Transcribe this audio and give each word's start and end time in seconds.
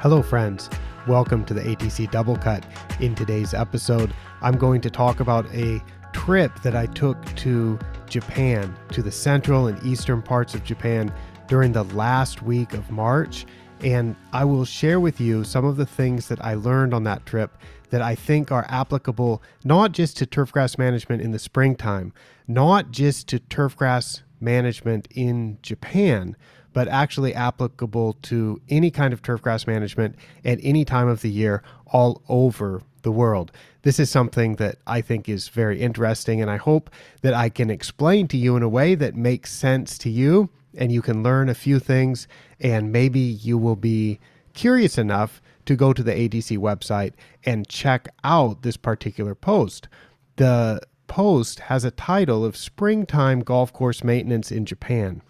Hello, 0.00 0.22
friends. 0.22 0.70
Welcome 1.06 1.44
to 1.44 1.52
the 1.52 1.60
ATC 1.60 2.10
Doublecut. 2.10 2.64
In 3.02 3.14
today's 3.14 3.52
episode, 3.52 4.14
I'm 4.40 4.56
going 4.56 4.80
to 4.80 4.88
talk 4.88 5.20
about 5.20 5.44
a 5.54 5.78
trip 6.14 6.58
that 6.62 6.74
I 6.74 6.86
took 6.86 7.22
to 7.36 7.78
Japan, 8.08 8.74
to 8.92 9.02
the 9.02 9.12
central 9.12 9.66
and 9.66 9.78
eastern 9.84 10.22
parts 10.22 10.54
of 10.54 10.64
Japan 10.64 11.12
during 11.48 11.72
the 11.72 11.84
last 11.84 12.40
week 12.40 12.72
of 12.72 12.90
March. 12.90 13.44
And 13.82 14.16
I 14.32 14.42
will 14.42 14.64
share 14.64 15.00
with 15.00 15.20
you 15.20 15.44
some 15.44 15.66
of 15.66 15.76
the 15.76 15.84
things 15.84 16.28
that 16.28 16.42
I 16.42 16.54
learned 16.54 16.94
on 16.94 17.04
that 17.04 17.26
trip 17.26 17.58
that 17.90 18.00
I 18.00 18.14
think 18.14 18.50
are 18.50 18.64
applicable 18.70 19.42
not 19.64 19.92
just 19.92 20.16
to 20.16 20.26
turfgrass 20.26 20.78
management 20.78 21.20
in 21.20 21.32
the 21.32 21.38
springtime, 21.38 22.14
not 22.48 22.90
just 22.90 23.28
to 23.28 23.38
turfgrass 23.38 24.22
management 24.40 25.08
in 25.10 25.58
Japan, 25.60 26.36
but 26.72 26.88
actually 26.88 27.34
applicable 27.34 28.14
to 28.22 28.60
any 28.68 28.90
kind 28.90 29.12
of 29.12 29.22
turfgrass 29.22 29.66
management 29.66 30.16
at 30.44 30.58
any 30.62 30.84
time 30.84 31.08
of 31.08 31.22
the 31.22 31.30
year 31.30 31.62
all 31.86 32.22
over 32.28 32.82
the 33.02 33.12
world. 33.12 33.50
This 33.82 33.98
is 33.98 34.10
something 34.10 34.56
that 34.56 34.76
I 34.86 35.00
think 35.00 35.28
is 35.28 35.48
very 35.48 35.80
interesting, 35.80 36.40
and 36.40 36.50
I 36.50 36.56
hope 36.56 36.90
that 37.22 37.34
I 37.34 37.48
can 37.48 37.70
explain 37.70 38.28
to 38.28 38.36
you 38.36 38.56
in 38.56 38.62
a 38.62 38.68
way 38.68 38.94
that 38.94 39.14
makes 39.16 39.52
sense 39.52 39.96
to 39.98 40.10
you 40.10 40.50
and 40.76 40.92
you 40.92 41.02
can 41.02 41.22
learn 41.22 41.48
a 41.48 41.54
few 41.54 41.78
things, 41.78 42.28
and 42.60 42.92
maybe 42.92 43.18
you 43.18 43.58
will 43.58 43.76
be 43.76 44.20
curious 44.54 44.98
enough 44.98 45.42
to 45.66 45.76
go 45.76 45.92
to 45.92 46.02
the 46.02 46.12
ATC 46.12 46.58
website 46.58 47.12
and 47.44 47.68
check 47.68 48.08
out 48.24 48.62
this 48.62 48.76
particular 48.76 49.34
post. 49.34 49.88
The 50.36 50.80
post 51.06 51.60
has 51.60 51.84
a 51.84 51.90
title 51.90 52.44
of 52.44 52.56
Springtime 52.56 53.40
Golf 53.40 53.72
Course 53.72 54.04
Maintenance 54.04 54.50
in 54.52 54.64
Japan. 54.64 55.22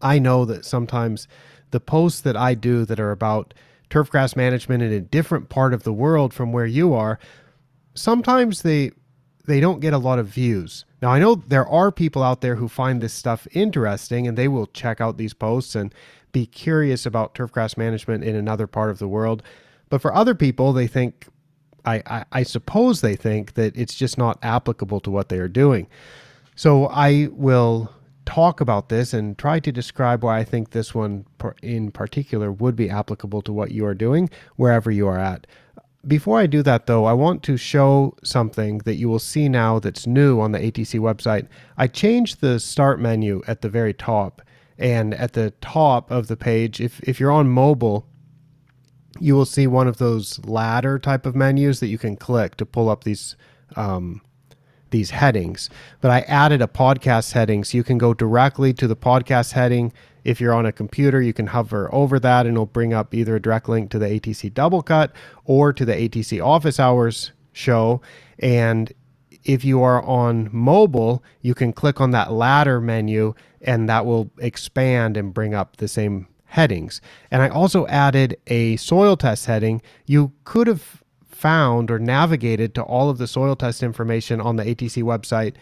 I 0.00 0.18
know 0.18 0.44
that 0.44 0.64
sometimes 0.64 1.28
the 1.70 1.80
posts 1.80 2.20
that 2.22 2.36
I 2.36 2.54
do 2.54 2.84
that 2.84 3.00
are 3.00 3.10
about 3.10 3.54
turfgrass 3.90 4.36
management 4.36 4.82
in 4.82 4.92
a 4.92 5.00
different 5.00 5.48
part 5.48 5.74
of 5.74 5.82
the 5.82 5.92
world 5.92 6.32
from 6.34 6.52
where 6.52 6.66
you 6.66 6.94
are, 6.94 7.18
sometimes 7.94 8.62
they 8.62 8.92
they 9.46 9.60
don't 9.60 9.80
get 9.80 9.94
a 9.94 9.98
lot 9.98 10.18
of 10.18 10.26
views. 10.26 10.84
Now 11.00 11.10
I 11.10 11.18
know 11.18 11.34
there 11.34 11.66
are 11.66 11.90
people 11.90 12.22
out 12.22 12.42
there 12.42 12.56
who 12.56 12.68
find 12.68 13.00
this 13.00 13.14
stuff 13.14 13.46
interesting 13.52 14.26
and 14.26 14.36
they 14.36 14.48
will 14.48 14.66
check 14.66 15.00
out 15.00 15.16
these 15.16 15.32
posts 15.32 15.74
and 15.74 15.94
be 16.32 16.44
curious 16.44 17.06
about 17.06 17.34
turfgrass 17.34 17.76
management 17.76 18.24
in 18.24 18.36
another 18.36 18.66
part 18.66 18.90
of 18.90 18.98
the 18.98 19.08
world. 19.08 19.42
But 19.88 20.02
for 20.02 20.14
other 20.14 20.34
people, 20.34 20.74
they 20.74 20.86
think 20.86 21.26
I, 21.86 22.02
I, 22.06 22.24
I 22.32 22.42
suppose 22.42 23.00
they 23.00 23.16
think 23.16 23.54
that 23.54 23.74
it's 23.74 23.94
just 23.94 24.18
not 24.18 24.38
applicable 24.42 25.00
to 25.00 25.10
what 25.10 25.30
they 25.30 25.38
are 25.38 25.48
doing. 25.48 25.88
So 26.54 26.86
I 26.88 27.28
will 27.32 27.90
talk 28.28 28.60
about 28.60 28.90
this 28.90 29.14
and 29.14 29.38
try 29.38 29.58
to 29.58 29.72
describe 29.72 30.22
why 30.22 30.38
I 30.38 30.44
think 30.44 30.70
this 30.70 30.94
one 30.94 31.24
in 31.62 31.90
particular 31.90 32.52
would 32.52 32.76
be 32.76 32.90
applicable 32.90 33.40
to 33.42 33.52
what 33.54 33.70
you 33.70 33.86
are 33.86 33.94
doing 33.94 34.28
wherever 34.56 34.90
you 34.90 35.08
are 35.08 35.18
at. 35.18 35.46
Before 36.06 36.38
I 36.38 36.46
do 36.46 36.62
that, 36.62 36.86
though, 36.86 37.06
I 37.06 37.14
want 37.14 37.42
to 37.44 37.56
show 37.56 38.14
something 38.22 38.78
that 38.84 38.96
you 38.96 39.08
will 39.08 39.18
see 39.18 39.48
now 39.48 39.78
that's 39.78 40.06
new 40.06 40.40
on 40.40 40.52
the 40.52 40.58
ATC 40.58 41.00
website. 41.00 41.48
I 41.78 41.86
changed 41.86 42.42
the 42.42 42.60
start 42.60 43.00
menu 43.00 43.42
at 43.48 43.62
the 43.62 43.70
very 43.70 43.94
top, 43.94 44.42
and 44.78 45.14
at 45.14 45.32
the 45.32 45.52
top 45.62 46.10
of 46.10 46.28
the 46.28 46.36
page, 46.36 46.82
if, 46.82 47.00
if 47.00 47.18
you're 47.18 47.32
on 47.32 47.48
mobile, 47.48 48.06
you 49.18 49.34
will 49.34 49.46
see 49.46 49.66
one 49.66 49.88
of 49.88 49.96
those 49.96 50.38
ladder 50.44 50.98
type 50.98 51.24
of 51.24 51.34
menus 51.34 51.80
that 51.80 51.88
you 51.88 51.98
can 51.98 52.14
click 52.14 52.56
to 52.56 52.66
pull 52.66 52.90
up 52.90 53.04
these 53.04 53.36
um, 53.74 54.20
these 54.90 55.10
headings. 55.10 55.70
But 56.00 56.10
I 56.10 56.20
added 56.20 56.62
a 56.62 56.66
podcast 56.66 57.32
heading 57.32 57.64
so 57.64 57.76
you 57.76 57.84
can 57.84 57.98
go 57.98 58.14
directly 58.14 58.72
to 58.74 58.86
the 58.86 58.96
podcast 58.96 59.52
heading. 59.52 59.92
If 60.24 60.40
you're 60.40 60.54
on 60.54 60.66
a 60.66 60.72
computer, 60.72 61.22
you 61.22 61.32
can 61.32 61.48
hover 61.48 61.92
over 61.94 62.18
that 62.20 62.46
and 62.46 62.54
it'll 62.54 62.66
bring 62.66 62.92
up 62.92 63.14
either 63.14 63.36
a 63.36 63.40
direct 63.40 63.68
link 63.68 63.90
to 63.90 63.98
the 63.98 64.06
ATC 64.06 64.52
Doublecut 64.52 65.10
or 65.44 65.72
to 65.72 65.84
the 65.84 65.94
ATC 65.94 66.44
Office 66.44 66.78
Hours 66.78 67.32
show. 67.52 68.00
And 68.38 68.92
if 69.44 69.64
you 69.64 69.82
are 69.82 70.02
on 70.02 70.50
mobile, 70.52 71.22
you 71.40 71.54
can 71.54 71.72
click 71.72 72.00
on 72.00 72.10
that 72.10 72.32
ladder 72.32 72.80
menu 72.80 73.34
and 73.60 73.88
that 73.88 74.04
will 74.06 74.30
expand 74.38 75.16
and 75.16 75.32
bring 75.32 75.54
up 75.54 75.76
the 75.78 75.88
same 75.88 76.28
headings. 76.44 77.00
And 77.30 77.42
I 77.42 77.48
also 77.48 77.86
added 77.86 78.38
a 78.46 78.76
soil 78.76 79.16
test 79.16 79.46
heading. 79.46 79.82
You 80.06 80.32
could 80.44 80.66
have 80.66 81.02
found 81.38 81.88
or 81.88 82.00
navigated 82.00 82.74
to 82.74 82.82
all 82.82 83.08
of 83.08 83.18
the 83.18 83.26
soil 83.28 83.54
test 83.54 83.80
information 83.80 84.40
on 84.40 84.56
the 84.56 84.64
ATC 84.64 85.04
website 85.04 85.54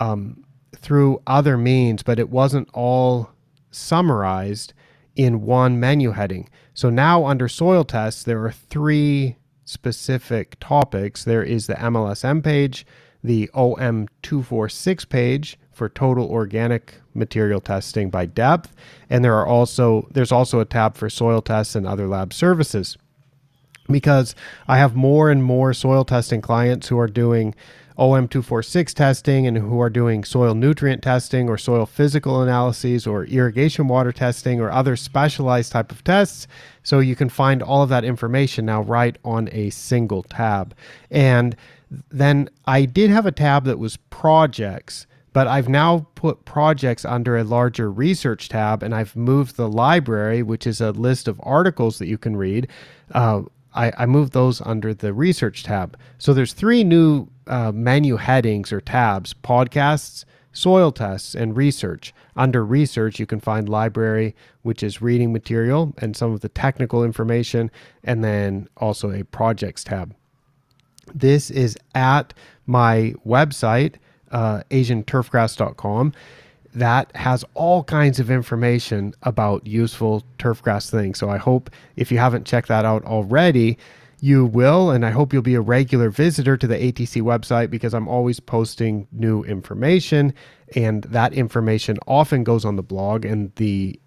um, 0.00 0.42
through 0.74 1.20
other 1.26 1.58
means, 1.58 2.02
but 2.02 2.18
it 2.18 2.30
wasn't 2.30 2.66
all 2.72 3.28
summarized 3.70 4.72
in 5.16 5.42
one 5.42 5.78
menu 5.78 6.12
heading. 6.12 6.48
So 6.72 6.88
now 6.88 7.26
under 7.26 7.46
soil 7.46 7.84
tests, 7.84 8.22
there 8.22 8.42
are 8.42 8.52
three 8.52 9.36
specific 9.66 10.56
topics. 10.60 11.24
There 11.24 11.42
is 11.42 11.66
the 11.66 11.74
MLSM 11.74 12.42
page, 12.42 12.86
the 13.22 13.50
OM246 13.52 15.08
page 15.10 15.58
for 15.70 15.90
total 15.90 16.26
organic 16.30 16.94
material 17.12 17.60
testing 17.60 18.08
by 18.08 18.24
depth, 18.24 18.74
and 19.10 19.22
there 19.22 19.34
are 19.34 19.46
also 19.46 20.08
there's 20.10 20.32
also 20.32 20.60
a 20.60 20.64
tab 20.64 20.96
for 20.96 21.10
soil 21.10 21.42
tests 21.42 21.74
and 21.74 21.86
other 21.86 22.08
lab 22.08 22.32
services 22.32 22.96
because 23.88 24.34
I 24.66 24.78
have 24.78 24.94
more 24.94 25.30
and 25.30 25.42
more 25.42 25.72
soil 25.72 26.04
testing 26.04 26.40
clients 26.40 26.88
who 26.88 26.98
are 26.98 27.08
doing 27.08 27.54
OM246 27.98 28.94
testing 28.94 29.46
and 29.46 29.58
who 29.58 29.80
are 29.80 29.90
doing 29.90 30.22
soil 30.22 30.54
nutrient 30.54 31.02
testing 31.02 31.48
or 31.48 31.58
soil 31.58 31.84
physical 31.84 32.40
analyses 32.42 33.06
or 33.06 33.24
irrigation 33.24 33.88
water 33.88 34.12
testing 34.12 34.60
or 34.60 34.70
other 34.70 34.94
specialized 34.94 35.72
type 35.72 35.90
of 35.90 36.04
tests. 36.04 36.46
So 36.84 37.00
you 37.00 37.16
can 37.16 37.28
find 37.28 37.60
all 37.60 37.82
of 37.82 37.88
that 37.88 38.04
information 38.04 38.66
now 38.66 38.82
right 38.82 39.18
on 39.24 39.48
a 39.50 39.70
single 39.70 40.22
tab. 40.22 40.76
And 41.10 41.56
then 42.10 42.48
I 42.66 42.84
did 42.84 43.10
have 43.10 43.26
a 43.26 43.32
tab 43.32 43.64
that 43.64 43.78
was 43.78 43.96
projects 44.10 45.06
but 45.34 45.46
I've 45.46 45.68
now 45.68 46.06
put 46.16 46.44
projects 46.44 47.04
under 47.04 47.36
a 47.36 47.44
larger 47.44 47.92
research 47.92 48.48
tab 48.48 48.82
and 48.82 48.92
I've 48.92 49.14
moved 49.14 49.56
the 49.56 49.68
library, 49.68 50.42
which 50.42 50.66
is 50.66 50.80
a 50.80 50.90
list 50.90 51.28
of 51.28 51.40
articles 51.44 51.98
that 51.98 52.08
you 52.08 52.18
can 52.18 52.34
read, 52.34 52.66
uh, 53.12 53.42
I, 53.78 53.92
I 53.96 54.06
moved 54.06 54.32
those 54.32 54.60
under 54.62 54.92
the 54.92 55.12
research 55.14 55.62
tab. 55.62 55.96
So 56.18 56.34
there's 56.34 56.52
three 56.52 56.82
new 56.82 57.28
uh, 57.46 57.72
menu 57.72 58.16
headings 58.16 58.72
or 58.72 58.80
tabs: 58.80 59.32
podcasts, 59.32 60.24
soil 60.52 60.90
tests, 60.90 61.34
and 61.34 61.56
research. 61.56 62.12
Under 62.36 62.64
research, 62.64 63.18
you 63.18 63.26
can 63.26 63.40
find 63.40 63.68
library, 63.68 64.34
which 64.62 64.82
is 64.82 65.00
reading 65.00 65.32
material 65.32 65.94
and 65.98 66.16
some 66.16 66.32
of 66.32 66.40
the 66.40 66.48
technical 66.48 67.04
information, 67.04 67.70
and 68.02 68.24
then 68.24 68.68
also 68.76 69.10
a 69.10 69.24
projects 69.24 69.84
tab. 69.84 70.14
This 71.14 71.50
is 71.50 71.78
at 71.94 72.34
my 72.66 73.14
website, 73.24 73.94
uh, 74.30 74.62
AsianTurfgrass.com 74.70 76.12
that 76.74 77.14
has 77.16 77.44
all 77.54 77.82
kinds 77.84 78.20
of 78.20 78.30
information 78.30 79.14
about 79.22 79.66
useful 79.66 80.24
turfgrass 80.38 80.90
things. 80.90 81.18
So 81.18 81.30
I 81.30 81.38
hope 81.38 81.70
if 81.96 82.12
you 82.12 82.18
haven't 82.18 82.46
checked 82.46 82.68
that 82.68 82.84
out 82.84 83.04
already, 83.04 83.78
you 84.20 84.44
will. 84.44 84.90
And 84.90 85.04
I 85.04 85.10
hope 85.10 85.32
you'll 85.32 85.42
be 85.42 85.54
a 85.54 85.60
regular 85.60 86.10
visitor 86.10 86.56
to 86.56 86.66
the 86.66 86.76
ATC 86.76 87.22
website 87.22 87.70
because 87.70 87.94
I'm 87.94 88.08
always 88.08 88.40
posting 88.40 89.06
new 89.12 89.42
information. 89.44 90.34
And 90.74 91.04
that 91.04 91.32
information 91.32 91.98
often 92.06 92.44
goes 92.44 92.64
on 92.64 92.76
the 92.76 92.82
blog. 92.82 93.24
And 93.24 93.54
the 93.56 93.98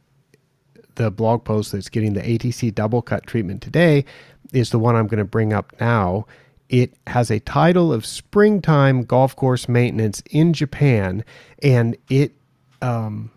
the 0.95 1.09
blog 1.09 1.43
post 1.45 1.71
that's 1.71 1.89
getting 1.89 2.13
the 2.13 2.21
ATC 2.21 2.73
Doublecut 2.73 3.25
treatment 3.25 3.61
today 3.61 4.05
is 4.53 4.71
the 4.71 4.79
one 4.79 4.95
I'm 4.95 5.07
going 5.07 5.19
to 5.19 5.25
bring 5.25 5.53
up 5.53 5.73
now. 5.79 6.25
It 6.69 6.93
has 7.07 7.31
a 7.31 7.39
title 7.39 7.91
of 7.91 8.05
Springtime 8.05 9.03
Golf 9.03 9.35
Course 9.35 9.67
Maintenance 9.67 10.21
in 10.29 10.53
Japan, 10.53 11.23
and 11.61 11.97
it 12.09 12.33
um, 12.81 13.31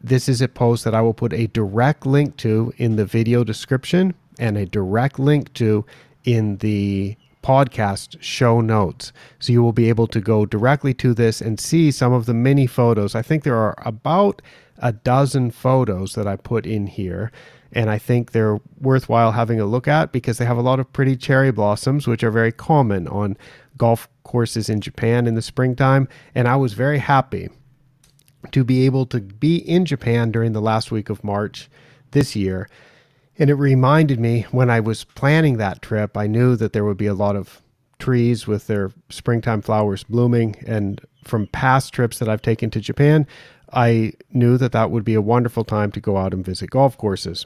this 0.00 0.28
is 0.28 0.40
a 0.40 0.48
post 0.48 0.84
that 0.84 0.94
I 0.94 1.00
will 1.00 1.14
put 1.14 1.32
a 1.32 1.48
direct 1.48 2.06
link 2.06 2.36
to 2.38 2.72
in 2.76 2.96
the 2.96 3.04
video 3.04 3.44
description 3.44 4.14
and 4.38 4.56
a 4.56 4.66
direct 4.66 5.18
link 5.18 5.52
to 5.54 5.84
in 6.24 6.58
the 6.58 7.16
podcast 7.42 8.16
show 8.20 8.60
notes. 8.60 9.12
So 9.38 9.52
you 9.52 9.62
will 9.62 9.72
be 9.72 9.88
able 9.88 10.06
to 10.08 10.20
go 10.20 10.46
directly 10.46 10.94
to 10.94 11.14
this 11.14 11.40
and 11.40 11.58
see 11.58 11.90
some 11.90 12.12
of 12.12 12.26
the 12.26 12.34
mini 12.34 12.66
photos. 12.66 13.14
I 13.14 13.22
think 13.22 13.42
there 13.42 13.56
are 13.56 13.74
about 13.78 14.42
a 14.78 14.92
dozen 14.92 15.50
photos 15.50 16.14
that 16.14 16.26
I 16.26 16.36
put 16.36 16.66
in 16.66 16.86
here. 16.86 17.32
And 17.72 17.90
I 17.90 17.98
think 17.98 18.32
they're 18.32 18.58
worthwhile 18.80 19.32
having 19.32 19.60
a 19.60 19.66
look 19.66 19.86
at 19.86 20.10
because 20.10 20.38
they 20.38 20.46
have 20.46 20.56
a 20.56 20.62
lot 20.62 20.80
of 20.80 20.92
pretty 20.92 21.16
cherry 21.16 21.50
blossoms, 21.50 22.06
which 22.06 22.24
are 22.24 22.30
very 22.30 22.52
common 22.52 23.06
on 23.08 23.36
golf 23.76 24.08
courses 24.24 24.70
in 24.70 24.80
Japan 24.80 25.26
in 25.26 25.34
the 25.34 25.42
springtime. 25.42 26.08
And 26.34 26.48
I 26.48 26.56
was 26.56 26.72
very 26.72 26.98
happy 26.98 27.50
to 28.52 28.64
be 28.64 28.86
able 28.86 29.06
to 29.06 29.20
be 29.20 29.56
in 29.56 29.84
Japan 29.84 30.30
during 30.30 30.52
the 30.52 30.60
last 30.60 30.90
week 30.90 31.10
of 31.10 31.24
March 31.24 31.68
this 32.12 32.36
year. 32.36 32.68
And 33.38 33.50
it 33.50 33.54
reminded 33.54 34.18
me 34.18 34.46
when 34.50 34.70
I 34.70 34.80
was 34.80 35.04
planning 35.04 35.56
that 35.56 35.82
trip, 35.82 36.16
I 36.16 36.26
knew 36.26 36.56
that 36.56 36.72
there 36.72 36.84
would 36.84 36.96
be 36.96 37.06
a 37.06 37.14
lot 37.14 37.36
of 37.36 37.62
trees 37.98 38.46
with 38.46 38.66
their 38.66 38.90
springtime 39.10 39.62
flowers 39.62 40.04
blooming. 40.04 40.56
And 40.66 41.00
from 41.24 41.46
past 41.48 41.92
trips 41.92 42.18
that 42.18 42.28
I've 42.28 42.42
taken 42.42 42.70
to 42.70 42.80
Japan, 42.80 43.26
I 43.72 44.12
knew 44.32 44.56
that 44.58 44.72
that 44.72 44.90
would 44.90 45.04
be 45.04 45.14
a 45.14 45.22
wonderful 45.22 45.64
time 45.64 45.92
to 45.92 46.00
go 46.00 46.16
out 46.16 46.32
and 46.32 46.44
visit 46.44 46.70
golf 46.70 46.96
courses. 46.96 47.44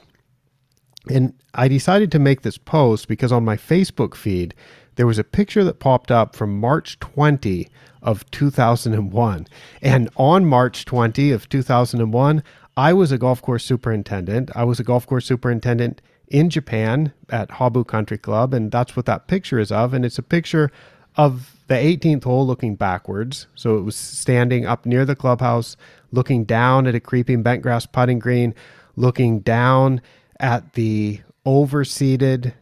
And 1.09 1.33
I 1.53 1.67
decided 1.67 2.11
to 2.13 2.19
make 2.19 2.41
this 2.41 2.57
post 2.57 3.07
because 3.07 3.31
on 3.31 3.43
my 3.43 3.57
Facebook 3.57 4.15
feed, 4.15 4.53
there 4.95 5.07
was 5.07 5.19
a 5.19 5.23
picture 5.23 5.63
that 5.63 5.79
popped 5.79 6.11
up 6.11 6.35
from 6.35 6.59
March 6.59 6.99
20 6.99 7.67
of 8.01 8.29
2001. 8.31 9.47
And 9.81 10.09
on 10.15 10.45
March 10.45 10.85
20 10.85 11.31
of 11.31 11.49
2001, 11.49 12.43
I 12.75 12.93
was 12.93 13.11
a 13.11 13.17
golf 13.17 13.41
course 13.41 13.63
superintendent. 13.63 14.51
I 14.55 14.63
was 14.63 14.79
a 14.79 14.83
golf 14.83 15.07
course 15.07 15.25
superintendent 15.25 16.01
in 16.27 16.49
Japan 16.49 17.13
at 17.29 17.51
Habu 17.51 17.83
Country 17.83 18.17
Club, 18.17 18.53
and 18.53 18.71
that's 18.71 18.95
what 18.95 19.05
that 19.05 19.27
picture 19.27 19.59
is 19.59 19.71
of. 19.71 19.93
And 19.93 20.03
it's 20.03 20.17
a 20.17 20.23
picture 20.23 20.71
of 21.15 21.55
the 21.67 21.75
18th 21.75 22.23
hole 22.23 22.45
looking 22.45 22.75
backwards. 22.75 23.47
So 23.55 23.77
it 23.77 23.81
was 23.81 23.95
standing 23.95 24.65
up 24.65 24.85
near 24.85 25.05
the 25.05 25.15
clubhouse, 25.15 25.77
looking 26.11 26.43
down 26.43 26.87
at 26.87 26.95
a 26.95 26.99
creeping 26.99 27.43
bentgrass 27.43 27.89
putting 27.91 28.19
green, 28.19 28.55
looking 28.95 29.39
down 29.39 30.01
at 30.39 30.73
the 30.73 31.21
overseeded 31.45 32.53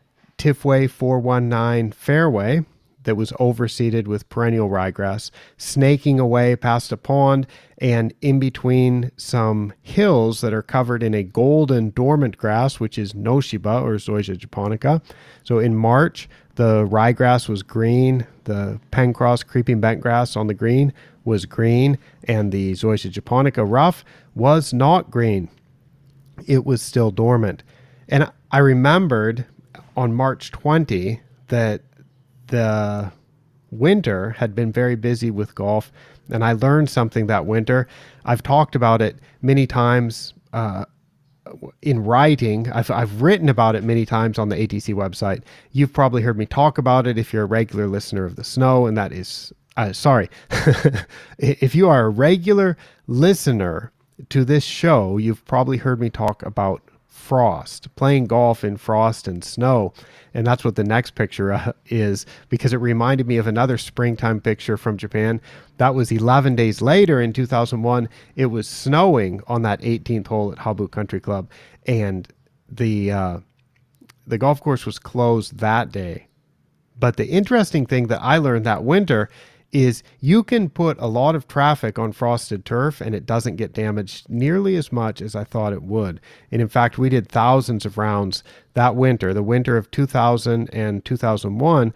Tifway 0.42 0.90
419 0.90 1.92
fairway 1.92 2.66
that 3.04 3.14
was 3.14 3.32
overseeded 3.34 4.08
with 4.08 4.28
perennial 4.28 4.70
ryegrass, 4.70 5.30
snaking 5.58 6.20
away 6.20 6.56
past 6.56 6.92
a 6.92 6.98
pond 6.98 7.46
and 7.78 8.12
in 8.22 8.40
between 8.40 9.12
some 9.18 9.72
hills 9.84 10.42
that 10.42 10.52
are 10.52 10.64
covered 10.64 11.04
in 11.04 11.14
a 11.14 11.22
golden 11.22 11.92
dormant 11.92 12.40
grass, 12.40 12.80
which 12.80 12.98
is 12.98 13.14
Noshiba 13.14 13.84
or 13.84 13.98
Zoysia 13.98 14.36
japonica. 14.36 15.00
So 15.44 15.60
in 15.60 15.76
March, 15.76 16.28
the 16.56 16.88
ryegrass 16.88 17.48
was 17.48 17.62
green, 17.62 18.26
the 18.46 18.80
Penncross 18.90 19.44
creeping 19.44 19.80
bentgrass 19.80 20.36
on 20.36 20.48
the 20.48 20.56
green 20.56 20.92
was 21.24 21.46
green, 21.46 22.00
and 22.24 22.52
the 22.52 22.72
Zoysia 22.72 23.12
japonica 23.12 23.64
rough 23.64 24.04
was 24.34 24.74
not 24.74 25.12
green. 25.12 25.50
It 26.48 26.66
was 26.66 26.82
still 26.82 27.12
dormant. 27.12 27.62
And 28.10 28.32
I 28.52 28.58
remembered 28.58 29.46
on 29.96 30.14
March 30.14 30.52
20 30.52 31.22
that 31.48 31.82
the 32.48 33.12
winter 33.72 34.32
had 34.32 34.54
been 34.54 34.72
very 34.72 34.96
busy 34.96 35.32
with 35.32 35.56
golf, 35.56 35.92
and 36.30 36.44
I 36.44 36.54
learned 36.54 36.90
something 36.90 37.28
that 37.28 37.46
winter. 37.46 37.88
I've 38.26 38.44
talked 38.44 38.76
about 38.76 39.02
it 39.02 39.18
many 39.42 39.66
times 39.66 40.34
uh, 40.54 40.86
in 41.82 42.04
writing. 42.04 42.72
I've, 42.72 42.92
I've 42.92 43.22
written 43.22 43.50
about 43.50 43.76
it 43.76 43.84
many 43.84 44.06
times 44.06 44.38
on 44.38 44.50
the 44.50 44.56
ATC 44.56 44.94
website. 44.94 45.44
You've 45.72 45.94
probably 45.94 46.22
heard 46.22 46.38
me 46.38 46.46
talk 46.46 46.78
about 46.78 47.08
it 47.08 47.18
if 47.18 47.34
you're 47.34 47.44
a 47.44 47.48
regular 47.48 47.88
listener 47.88 48.26
of 48.26 48.36
the 48.36 48.44
snow, 48.44 48.86
and 48.86 48.98
that 48.98 49.12
is, 49.12 49.52
uh, 49.78 49.94
sorry, 49.94 50.30
if 51.38 51.74
you 51.74 51.90
are 51.90 52.06
a 52.06 52.10
regular 52.10 52.78
listener 53.08 53.92
to 54.30 54.46
this 54.46 54.64
show, 54.64 55.18
you've 55.18 55.44
probably 55.46 55.78
heard 55.78 56.00
me 56.00 56.10
talk 56.10 56.44
about 56.44 56.82
frost, 57.22 57.94
playing 57.96 58.26
golf 58.26 58.64
in 58.64 58.76
frost 58.76 59.28
and 59.28 59.44
snow. 59.44 59.94
And 60.34 60.46
that's 60.46 60.66
what 60.66 60.76
the 60.76 60.84
next 60.84 61.12
picture 61.16 61.54
uh, 61.54 61.74
is 61.86 62.26
because 62.50 62.74
it 62.74 62.78
reminded 62.78 63.28
me 63.28 63.38
of 63.38 63.48
another 63.48 63.78
springtime 63.78 64.42
picture 64.42 64.76
from 64.76 64.98
Japan. 64.98 65.40
That 65.78 65.96
was 65.96 66.12
11 66.12 66.56
days 66.56 66.82
later 66.82 67.22
in 67.22 67.32
2001. 67.32 68.10
It 68.36 68.48
was 68.48 68.68
snowing 68.68 69.42
on 69.48 69.62
that 69.62 69.82
18th 69.82 70.28
hole 70.28 70.52
at 70.52 70.60
Habu 70.60 70.88
Country 70.88 71.20
Club. 71.20 71.50
And 71.86 72.28
the, 72.70 73.12
uh, 73.12 73.40
the 74.26 74.38
golf 74.38 74.60
course 74.62 74.86
was 74.86 75.00
closed 75.00 75.60
that 75.60 75.92
day. 75.92 76.28
But 77.00 77.18
the 77.18 77.28
interesting 77.28 77.86
thing 77.86 78.08
that 78.08 78.22
I 78.22 78.38
learned 78.38 78.66
that 78.66 78.84
winter 78.84 79.30
is 79.72 80.04
you 80.20 80.44
can 80.44 80.70
put 80.70 80.98
a 81.00 81.08
lot 81.08 81.36
of 81.36 81.48
traffic 81.48 81.98
on 81.98 82.12
frosted 82.12 82.66
turf 82.66 83.02
and 83.02 83.16
it 83.16 83.26
doesn't 83.26 83.56
get 83.56 83.74
damaged 83.74 84.30
nearly 84.30 84.76
as 84.76 84.92
much 84.92 85.22
as 85.22 85.36
I 85.36 85.44
thought 85.44 85.74
it 85.74 85.84
would. 85.84 86.20
And 86.52 86.62
in 86.62 86.68
fact, 86.68 86.98
we 86.98 87.10
did 87.10 87.30
thousands 87.30 87.86
of 87.86 87.98
rounds 87.98 88.44
that 88.74 88.96
winter, 88.96 89.34
the 89.34 89.44
winter 89.44 89.78
of 89.78 89.90
2000 89.92 90.70
and 90.74 91.04
2001. 91.06 91.94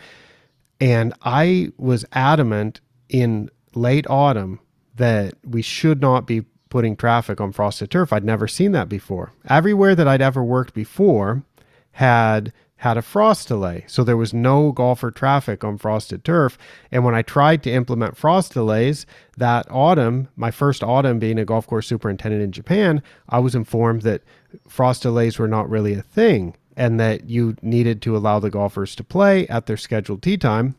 And 0.79 1.13
I 1.21 1.71
was 1.77 2.05
adamant 2.13 2.81
in 3.09 3.49
late 3.73 4.07
autumn 4.09 4.59
that 4.95 5.33
we 5.43 5.61
should 5.61 6.01
not 6.01 6.25
be 6.25 6.45
putting 6.69 6.95
traffic 6.95 7.39
on 7.39 7.51
frosted 7.51 7.91
turf. 7.91 8.11
I'd 8.11 8.23
never 8.23 8.47
seen 8.47 8.71
that 8.73 8.89
before. 8.89 9.31
Everywhere 9.47 9.95
that 9.95 10.07
I'd 10.07 10.21
ever 10.21 10.43
worked 10.43 10.73
before 10.73 11.43
had 11.91 12.51
had 12.85 12.97
a 12.97 13.01
frost 13.01 13.47
delay. 13.47 13.83
So 13.87 14.03
there 14.03 14.15
was 14.15 14.31
no 14.31 14.71
golfer 14.71 15.09
traffic 15.09 15.63
on 15.63 15.79
frosted 15.79 16.23
turf. 16.23 16.55
And 16.91 17.03
when 17.03 17.15
I 17.15 17.23
tried 17.23 17.63
to 17.63 17.71
implement 17.71 18.15
frost 18.15 18.53
delays 18.53 19.07
that 19.37 19.65
autumn, 19.71 20.27
my 20.35 20.51
first 20.51 20.83
autumn 20.83 21.17
being 21.17 21.39
a 21.39 21.45
golf 21.45 21.65
course 21.65 21.87
superintendent 21.87 22.43
in 22.43 22.51
Japan, 22.51 23.01
I 23.27 23.39
was 23.39 23.55
informed 23.55 24.03
that 24.03 24.21
frost 24.67 25.01
delays 25.01 25.39
were 25.39 25.47
not 25.47 25.67
really 25.67 25.95
a 25.95 26.03
thing 26.03 26.55
and 26.77 26.99
that 26.99 27.27
you 27.27 27.55
needed 27.63 28.03
to 28.03 28.15
allow 28.15 28.37
the 28.37 28.51
golfers 28.51 28.95
to 28.97 29.03
play 29.03 29.47
at 29.47 29.65
their 29.65 29.77
scheduled 29.77 30.21
tee 30.21 30.37
time 30.37 30.75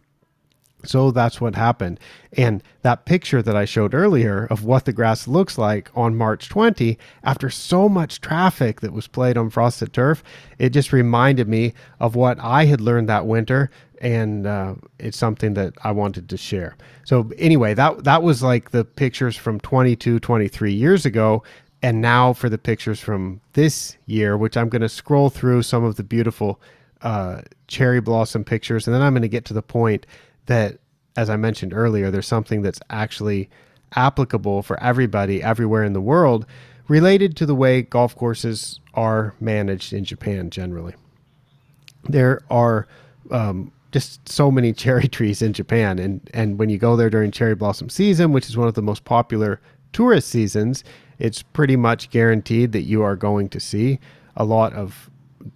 so 0.88 1.10
that's 1.10 1.40
what 1.40 1.54
happened. 1.54 2.00
And 2.36 2.62
that 2.82 3.04
picture 3.04 3.42
that 3.42 3.56
I 3.56 3.64
showed 3.64 3.94
earlier 3.94 4.46
of 4.46 4.64
what 4.64 4.84
the 4.84 4.92
grass 4.92 5.26
looks 5.26 5.58
like 5.58 5.90
on 5.94 6.16
March 6.16 6.48
20, 6.48 6.98
after 7.22 7.50
so 7.50 7.88
much 7.88 8.20
traffic 8.20 8.80
that 8.80 8.92
was 8.92 9.06
played 9.06 9.36
on 9.36 9.50
frosted 9.50 9.92
turf, 9.92 10.22
it 10.58 10.70
just 10.70 10.92
reminded 10.92 11.48
me 11.48 11.74
of 12.00 12.14
what 12.14 12.38
I 12.40 12.66
had 12.66 12.80
learned 12.80 13.08
that 13.08 13.26
winter. 13.26 13.70
And 14.00 14.46
uh, 14.46 14.74
it's 14.98 15.16
something 15.16 15.54
that 15.54 15.72
I 15.82 15.90
wanted 15.92 16.28
to 16.28 16.36
share. 16.36 16.76
So, 17.04 17.30
anyway, 17.38 17.72
that, 17.74 18.04
that 18.04 18.22
was 18.22 18.42
like 18.42 18.70
the 18.70 18.84
pictures 18.84 19.36
from 19.36 19.58
22, 19.60 20.20
23 20.20 20.72
years 20.72 21.06
ago. 21.06 21.42
And 21.82 22.02
now 22.02 22.32
for 22.32 22.48
the 22.48 22.58
pictures 22.58 23.00
from 23.00 23.40
this 23.54 23.96
year, 24.06 24.36
which 24.36 24.56
I'm 24.56 24.68
going 24.68 24.82
to 24.82 24.88
scroll 24.88 25.30
through 25.30 25.62
some 25.62 25.84
of 25.84 25.96
the 25.96 26.02
beautiful 26.02 26.60
uh, 27.02 27.42
cherry 27.68 28.00
blossom 28.00 28.44
pictures. 28.44 28.86
And 28.86 28.94
then 28.94 29.02
I'm 29.02 29.12
going 29.12 29.22
to 29.22 29.28
get 29.28 29.44
to 29.46 29.54
the 29.54 29.62
point 29.62 30.06
that, 30.46 30.78
as 31.16 31.30
I 31.30 31.36
mentioned 31.36 31.72
earlier, 31.74 32.10
there's 32.10 32.26
something 32.26 32.62
that's 32.62 32.80
actually 32.90 33.48
applicable 33.94 34.62
for 34.62 34.80
everybody 34.82 35.42
everywhere 35.42 35.84
in 35.84 35.92
the 35.92 36.00
world 36.00 36.46
related 36.88 37.36
to 37.36 37.46
the 37.46 37.54
way 37.54 37.82
golf 37.82 38.14
courses 38.16 38.80
are 38.94 39.34
managed 39.40 39.92
in 39.92 40.04
Japan 40.04 40.50
generally. 40.50 40.94
There 42.04 42.42
are 42.50 42.86
um, 43.30 43.72
just 43.92 44.28
so 44.28 44.50
many 44.50 44.72
cherry 44.84 45.08
trees 45.08 45.42
in 45.42 45.52
Japan, 45.52 45.98
and, 45.98 46.28
and 46.32 46.58
when 46.58 46.68
you 46.68 46.78
go 46.78 46.96
there 46.96 47.10
during 47.10 47.30
cherry 47.30 47.54
blossom 47.54 47.88
season, 47.88 48.32
which 48.32 48.48
is 48.48 48.56
one 48.56 48.68
of 48.68 48.74
the 48.74 48.82
most 48.82 49.04
popular 49.04 49.60
tourist 49.92 50.28
seasons, 50.28 50.84
it's 51.18 51.42
pretty 51.42 51.76
much 51.76 52.10
guaranteed 52.10 52.72
that 52.72 52.82
you 52.82 53.02
are 53.02 53.16
going 53.16 53.48
to 53.48 53.60
see 53.60 53.98
a 54.36 54.44
lot 54.44 54.72
of 54.74 55.10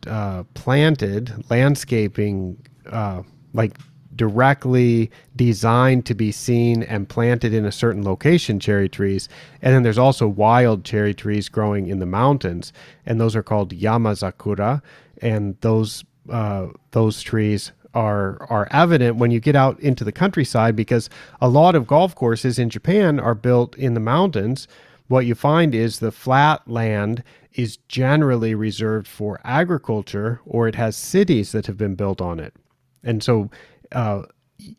uh, 0.06 0.44
planted 0.54 1.44
landscaping, 1.50 2.56
uh, 2.90 3.22
like 3.52 3.76
directly 4.14 5.10
designed 5.36 6.06
to 6.06 6.14
be 6.14 6.32
seen 6.32 6.82
and 6.82 7.08
planted 7.08 7.54
in 7.54 7.64
a 7.64 7.72
certain 7.72 8.04
location 8.04 8.58
cherry 8.60 8.88
trees. 8.88 9.28
And 9.62 9.74
then 9.74 9.82
there's 9.82 9.98
also 9.98 10.26
wild 10.26 10.84
cherry 10.84 11.14
trees 11.14 11.48
growing 11.48 11.86
in 11.86 11.98
the 11.98 12.06
mountains, 12.06 12.72
and 13.06 13.20
those 13.20 13.36
are 13.36 13.42
called 13.42 13.74
yamazakura. 13.74 14.82
And 15.22 15.56
those 15.60 16.04
uh, 16.28 16.68
those 16.92 17.22
trees 17.22 17.72
are 17.94 18.46
are 18.50 18.68
evident 18.70 19.16
when 19.16 19.30
you 19.30 19.40
get 19.40 19.56
out 19.56 19.78
into 19.80 20.04
the 20.04 20.12
countryside 20.12 20.76
because 20.76 21.10
a 21.40 21.48
lot 21.48 21.74
of 21.74 21.86
golf 21.86 22.14
courses 22.14 22.58
in 22.58 22.70
Japan 22.70 23.18
are 23.18 23.34
built 23.34 23.76
in 23.76 23.94
the 23.94 24.00
mountains. 24.00 24.68
What 25.08 25.26
you 25.26 25.34
find 25.34 25.74
is 25.74 25.98
the 25.98 26.12
flat 26.12 26.68
land 26.68 27.24
is 27.54 27.78
generally 27.88 28.54
reserved 28.54 29.08
for 29.08 29.40
agriculture 29.42 30.40
or 30.46 30.68
it 30.68 30.76
has 30.76 30.96
cities 30.96 31.50
that 31.52 31.66
have 31.66 31.76
been 31.76 31.96
built 31.96 32.20
on 32.20 32.38
it. 32.38 32.54
And 33.02 33.22
so 33.22 33.50
uh, 33.92 34.22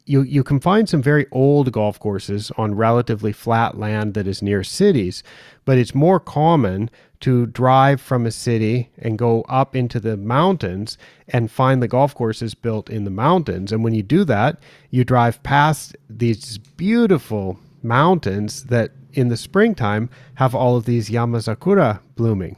you 0.05 0.21
you 0.21 0.43
can 0.43 0.59
find 0.59 0.87
some 0.87 1.01
very 1.01 1.25
old 1.31 1.71
golf 1.71 1.99
courses 1.99 2.51
on 2.57 2.75
relatively 2.75 3.31
flat 3.31 3.77
land 3.77 4.13
that 4.13 4.27
is 4.27 4.41
near 4.41 4.63
cities, 4.63 5.23
but 5.65 5.77
it's 5.77 5.95
more 5.95 6.19
common 6.19 6.89
to 7.21 7.45
drive 7.47 8.01
from 8.01 8.25
a 8.25 8.31
city 8.31 8.89
and 8.97 9.17
go 9.17 9.41
up 9.43 9.75
into 9.75 9.99
the 9.99 10.17
mountains 10.17 10.97
and 11.27 11.51
find 11.51 11.81
the 11.81 11.87
golf 11.87 12.15
courses 12.15 12.55
built 12.55 12.89
in 12.89 13.03
the 13.03 13.11
mountains. 13.11 13.71
And 13.71 13.83
when 13.83 13.93
you 13.93 14.03
do 14.03 14.23
that, 14.25 14.59
you 14.89 15.03
drive 15.03 15.41
past 15.43 15.95
these 16.09 16.57
beautiful 16.57 17.59
mountains 17.83 18.65
that 18.65 18.91
in 19.13 19.27
the 19.27 19.37
springtime 19.37 20.09
have 20.35 20.55
all 20.55 20.75
of 20.75 20.85
these 20.85 21.09
yamazakura 21.09 21.99
blooming. 22.15 22.57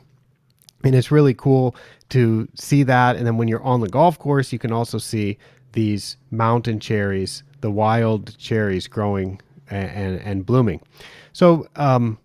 And 0.84 0.96
it's 0.96 1.12
really 1.12 1.34
cool 1.34 1.76
to 2.10 2.48
see 2.56 2.84
that. 2.84 3.16
And 3.16 3.26
then 3.26 3.38
when 3.38 3.48
you're 3.48 3.64
on 3.64 3.80
the 3.80 3.90
golf 3.90 4.20
course, 4.20 4.52
you 4.52 4.60
can 4.60 4.72
also 4.72 4.98
see 4.98 5.38
these 5.72 6.18
mountain 6.30 6.80
cherries, 6.80 7.44
the 7.62 7.72
wild 7.72 8.38
cherries 8.38 8.88
growing 8.88 9.42
and, 9.70 9.90
and, 9.90 10.22
and 10.22 10.46
blooming. 10.46 10.82
So, 11.32 11.68
um, 11.76 12.18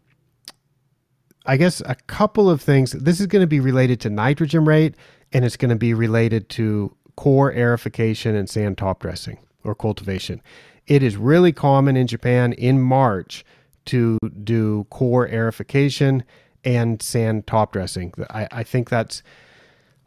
I 1.47 1.57
guess 1.57 1.81
a 1.87 1.95
couple 1.95 2.51
of 2.51 2.61
things. 2.61 2.93
This 2.93 3.21
is 3.21 3.27
going 3.27 3.41
to 3.41 3.47
be 3.47 3.59
related 3.59 4.01
to 4.01 4.11
nitrogen 4.11 4.67
rate 4.67 4.95
and 5.33 5.47
it's 5.47 5.57
going 5.57 5.71
to 5.71 5.77
be 5.77 5.95
related 5.95 6.51
to 6.51 6.95
core 7.17 7.53
aerification 7.53 8.39
and 8.39 8.49
sand 8.51 8.77
top 8.77 9.01
dressing 9.01 9.39
or 9.65 9.75
cultivation. 9.75 10.43
It 10.87 11.03
is 11.03 11.17
really 11.17 11.53
common 11.53 11.97
in 11.97 12.07
Japan 12.07 12.53
in 12.53 12.81
March 12.81 13.45
to 13.87 14.19
do 14.45 14.87
core 14.91 15.27
aerification 15.27 16.23
and 16.65 17.01
sand 17.03 17.47
top 17.47 17.73
dressing. 17.73 18.13
I, 18.31 18.49
I 18.51 18.63
think 18.63 18.91
that's 18.91 19.23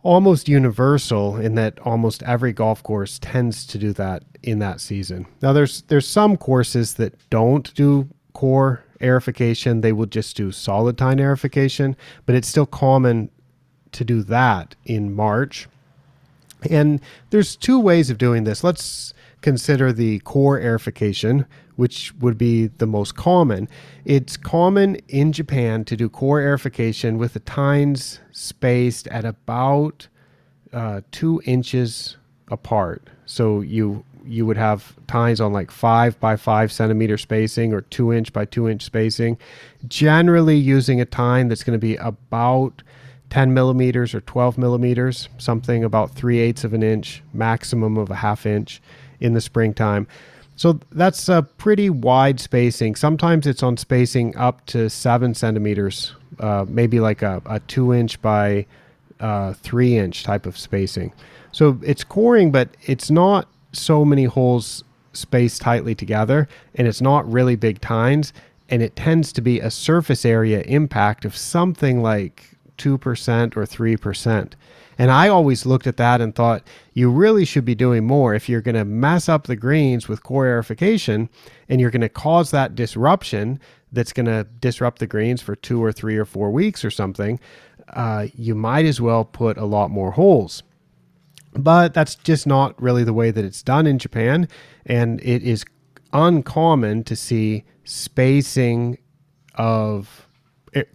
almost 0.03 0.50
universal 0.50 1.38
in 1.38 1.55
that 1.55 1.79
almost 1.79 2.24
every 2.24 2.53
golf 2.53 2.81
course 2.84 3.20
tends 3.20 3.65
to 3.67 3.77
do 3.77 3.93
that 3.93 4.24
in 4.43 4.60
that 4.60 4.81
season. 4.81 5.27
Now 5.41 5.53
there's 5.53 5.84
there's 5.84 6.08
some 6.08 6.38
courses 6.38 6.96
that 6.96 7.13
don't 7.29 7.74
do 7.75 8.10
core 8.34 8.84
aerification, 9.00 9.81
they 9.81 9.91
will 9.91 10.05
just 10.05 10.36
do 10.36 10.51
solid 10.51 10.98
tine 10.98 11.17
aerification, 11.17 11.96
but 12.25 12.36
it's 12.36 12.48
still 12.48 12.65
common 12.65 13.29
to 13.91 14.03
do 14.05 14.24
that 14.24 14.75
in 14.86 15.13
March. 15.13 15.67
And 16.70 17.01
there's 17.31 17.55
two 17.55 17.79
ways 17.79 18.10
of 18.10 18.17
doing 18.17 18.43
this. 18.43 18.63
Let's 18.63 19.13
consider 19.41 19.91
the 19.91 20.20
core 20.20 20.60
aerification, 20.60 21.46
which 21.75 22.13
would 22.15 22.37
be 22.37 22.67
the 22.67 22.87
most 22.87 23.15
common. 23.15 23.67
It's 24.05 24.37
common 24.37 24.95
in 25.07 25.31
Japan 25.31 25.85
to 25.85 25.95
do 25.95 26.09
core 26.09 26.39
aerification 26.39 27.17
with 27.17 27.33
the 27.33 27.39
tines 27.39 28.19
spaced 28.31 29.07
at 29.07 29.25
about 29.25 30.07
uh, 30.73 31.01
two 31.11 31.41
inches 31.45 32.17
apart. 32.49 33.09
So 33.25 33.61
you 33.61 34.05
you 34.23 34.45
would 34.45 34.57
have 34.57 34.95
tines 35.07 35.41
on 35.41 35.51
like 35.51 35.71
five 35.71 36.19
by 36.19 36.35
five 36.35 36.71
centimeter 36.71 37.17
spacing 37.17 37.73
or 37.73 37.81
two 37.81 38.13
inch 38.13 38.31
by 38.31 38.45
two 38.45 38.69
inch 38.69 38.83
spacing. 38.83 39.37
Generally, 39.87 40.57
using 40.57 41.01
a 41.01 41.05
tine 41.05 41.47
that's 41.47 41.63
going 41.63 41.77
to 41.77 41.81
be 41.81 41.95
about 41.97 42.83
10 43.31 43.53
millimeters 43.53 44.13
or 44.13 44.21
12 44.21 44.57
millimeters, 44.57 45.29
something 45.37 45.83
about 45.83 46.11
three 46.11 46.39
eighths 46.39 46.63
of 46.63 46.73
an 46.73 46.83
inch, 46.83 47.23
maximum 47.33 47.97
of 47.97 48.11
a 48.11 48.15
half 48.15 48.45
inch 48.45 48.81
in 49.19 49.33
the 49.33 49.41
springtime. 49.41 50.05
So 50.55 50.79
that's 50.91 51.27
a 51.29 51.43
pretty 51.58 51.89
wide 51.89 52.39
spacing. 52.39 52.96
Sometimes 52.96 53.48
it's 53.48 53.63
on 53.63 53.77
spacing 53.77 54.36
up 54.38 54.65
to 54.67 54.89
seven 54.89 55.34
centimeters, 55.34 56.13
uh, 56.39 56.65
maybe 56.67 57.00
like 57.00 57.22
a, 57.22 57.41
a, 57.46 57.60
two 57.62 57.93
inch 57.93 58.22
by 58.22 58.65
uh, 59.20 59.53
three 59.53 59.98
inch 59.98 60.24
type 60.24 60.46
of 60.46 60.58
spacing. 60.58 61.13
So 61.51 61.79
it's 61.81 62.03
coring, 62.03 62.51
but 62.51 62.70
it's 62.84 63.10
not 63.10 63.48
so 63.72 64.05
many 64.05 64.25
holes 64.25 64.84
spaced 65.13 65.62
tightly 65.62 65.96
together, 65.96 66.48
and 66.75 66.88
it's 66.88 67.01
not 67.01 67.29
really 67.29 67.55
big 67.55 67.81
tines, 67.81 68.34
and 68.70 68.81
it 68.81 68.96
tends 68.96 69.34
to 69.34 69.41
be 69.41 69.60
a 69.60 69.72
surface 69.72 70.25
area 70.25 70.62
impact 70.62 71.25
of 71.25 71.36
something 71.36 72.01
like 72.01 72.51
2% 72.77 72.96
or 73.58 73.63
3%. 73.63 74.53
And 75.01 75.10
I 75.10 75.29
always 75.29 75.65
looked 75.65 75.88
at 75.88 75.98
that 75.98 76.22
and 76.22 76.36
thought 76.36 76.62
you 76.93 77.10
really 77.10 77.43
should 77.43 77.65
be 77.65 77.74
doing 77.74 78.05
more 78.05 78.36
if 78.36 78.48
you're 78.48 78.62
going 78.62 78.75
to 78.75 78.86
mess 78.86 79.27
up 79.27 79.48
the 79.48 79.55
greens 79.55 80.08
with 80.08 80.22
core 80.22 80.46
aerification 80.46 81.27
and 81.67 81.81
you're 81.81 81.89
going 81.89 82.01
to 82.01 82.08
cause 82.08 82.51
that 82.51 82.75
disruption 82.75 83.60
that's 83.91 84.13
going 84.13 84.27
to 84.27 84.43
disrupt 84.60 85.00
the 85.00 85.08
greens 85.08 85.41
for 85.41 85.55
two 85.55 85.84
or 85.84 85.91
three 85.91 86.17
or 86.17 86.24
four 86.24 86.51
weeks 86.51 86.86
or 86.86 86.91
something. 86.91 87.39
Uh, 87.89 88.27
you 88.36 88.53
might 88.53 88.86
as 88.86 89.01
well 89.01 89.25
put 89.25 89.58
a 89.58 89.65
lot 89.65 89.89
more 89.89 90.12
holes. 90.12 90.62
But 91.53 91.96
that's 91.96 92.13
just 92.13 92.46
not 92.46 92.79
really 92.79 93.03
the 93.03 93.12
way 93.12 93.31
that 93.31 93.43
it's 93.43 93.63
done 93.63 93.88
in 93.88 93.98
Japan. 93.98 94.48
And 94.86 95.20
it 95.22 95.41
is 95.41 95.65
uncommon 96.13 97.05
to 97.05 97.15
see 97.15 97.63
spacing 97.86 99.00
of 99.55 100.27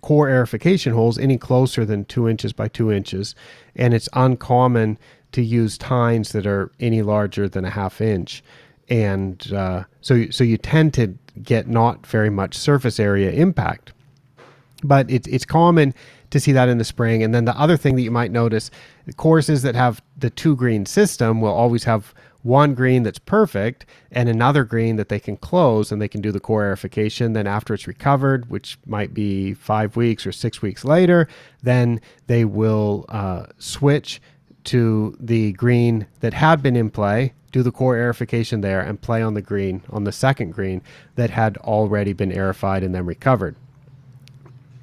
core 0.00 0.28
aerification 0.28 0.92
holes 0.92 1.18
any 1.18 1.38
closer 1.38 1.84
than 1.84 2.04
two 2.04 2.28
inches 2.28 2.52
by 2.52 2.68
two 2.68 2.90
inches, 2.90 3.34
and 3.74 3.94
it's 3.94 4.08
uncommon 4.12 4.98
to 5.32 5.42
use 5.42 5.76
tines 5.76 6.32
that 6.32 6.46
are 6.46 6.70
any 6.80 7.02
larger 7.02 7.48
than 7.48 7.64
a 7.64 7.70
half 7.70 8.00
inch, 8.00 8.42
and 8.88 9.52
uh, 9.52 9.84
so 10.00 10.28
so 10.30 10.44
you 10.44 10.56
tend 10.56 10.94
to 10.94 11.14
get 11.42 11.68
not 11.68 12.06
very 12.06 12.30
much 12.30 12.56
surface 12.56 12.98
area 12.98 13.30
impact, 13.30 13.92
but 14.82 15.10
it's 15.10 15.28
it's 15.28 15.44
common 15.44 15.94
to 16.30 16.40
see 16.40 16.52
that 16.52 16.68
in 16.68 16.78
the 16.78 16.84
spring. 16.84 17.22
And 17.22 17.34
then 17.34 17.44
the 17.44 17.58
other 17.58 17.76
thing 17.76 17.96
that 17.96 18.02
you 18.02 18.10
might 18.10 18.30
notice, 18.30 18.70
courses 19.16 19.62
that 19.62 19.74
have 19.74 20.02
the 20.16 20.30
two 20.30 20.56
green 20.56 20.86
system 20.86 21.40
will 21.40 21.52
always 21.52 21.84
have 21.84 22.14
one 22.46 22.74
green 22.74 23.02
that's 23.02 23.18
perfect 23.18 23.84
and 24.12 24.28
another 24.28 24.64
green 24.64 24.96
that 24.96 25.08
they 25.08 25.18
can 25.18 25.36
close 25.36 25.90
and 25.90 26.00
they 26.00 26.08
can 26.08 26.20
do 26.20 26.30
the 26.30 26.40
core 26.40 26.62
aerification. 26.62 27.34
Then 27.34 27.46
after 27.46 27.74
it's 27.74 27.88
recovered, 27.88 28.48
which 28.48 28.78
might 28.86 29.12
be 29.12 29.52
five 29.52 29.96
weeks 29.96 30.26
or 30.26 30.32
six 30.32 30.62
weeks 30.62 30.84
later, 30.84 31.28
then 31.62 32.00
they 32.28 32.44
will 32.44 33.04
uh, 33.08 33.46
switch 33.58 34.22
to 34.64 35.16
the 35.18 35.52
green 35.52 36.06
that 36.20 36.34
had 36.34 36.62
been 36.62 36.76
in 36.76 36.90
play, 36.90 37.34
do 37.50 37.62
the 37.62 37.72
core 37.72 37.96
aerification 37.96 38.62
there, 38.62 38.80
and 38.80 39.00
play 39.00 39.22
on 39.22 39.34
the 39.34 39.42
green 39.42 39.82
on 39.90 40.04
the 40.04 40.12
second 40.12 40.52
green 40.52 40.82
that 41.16 41.30
had 41.30 41.56
already 41.58 42.12
been 42.12 42.32
aerified 42.32 42.84
and 42.84 42.94
then 42.94 43.04
recovered. 43.06 43.56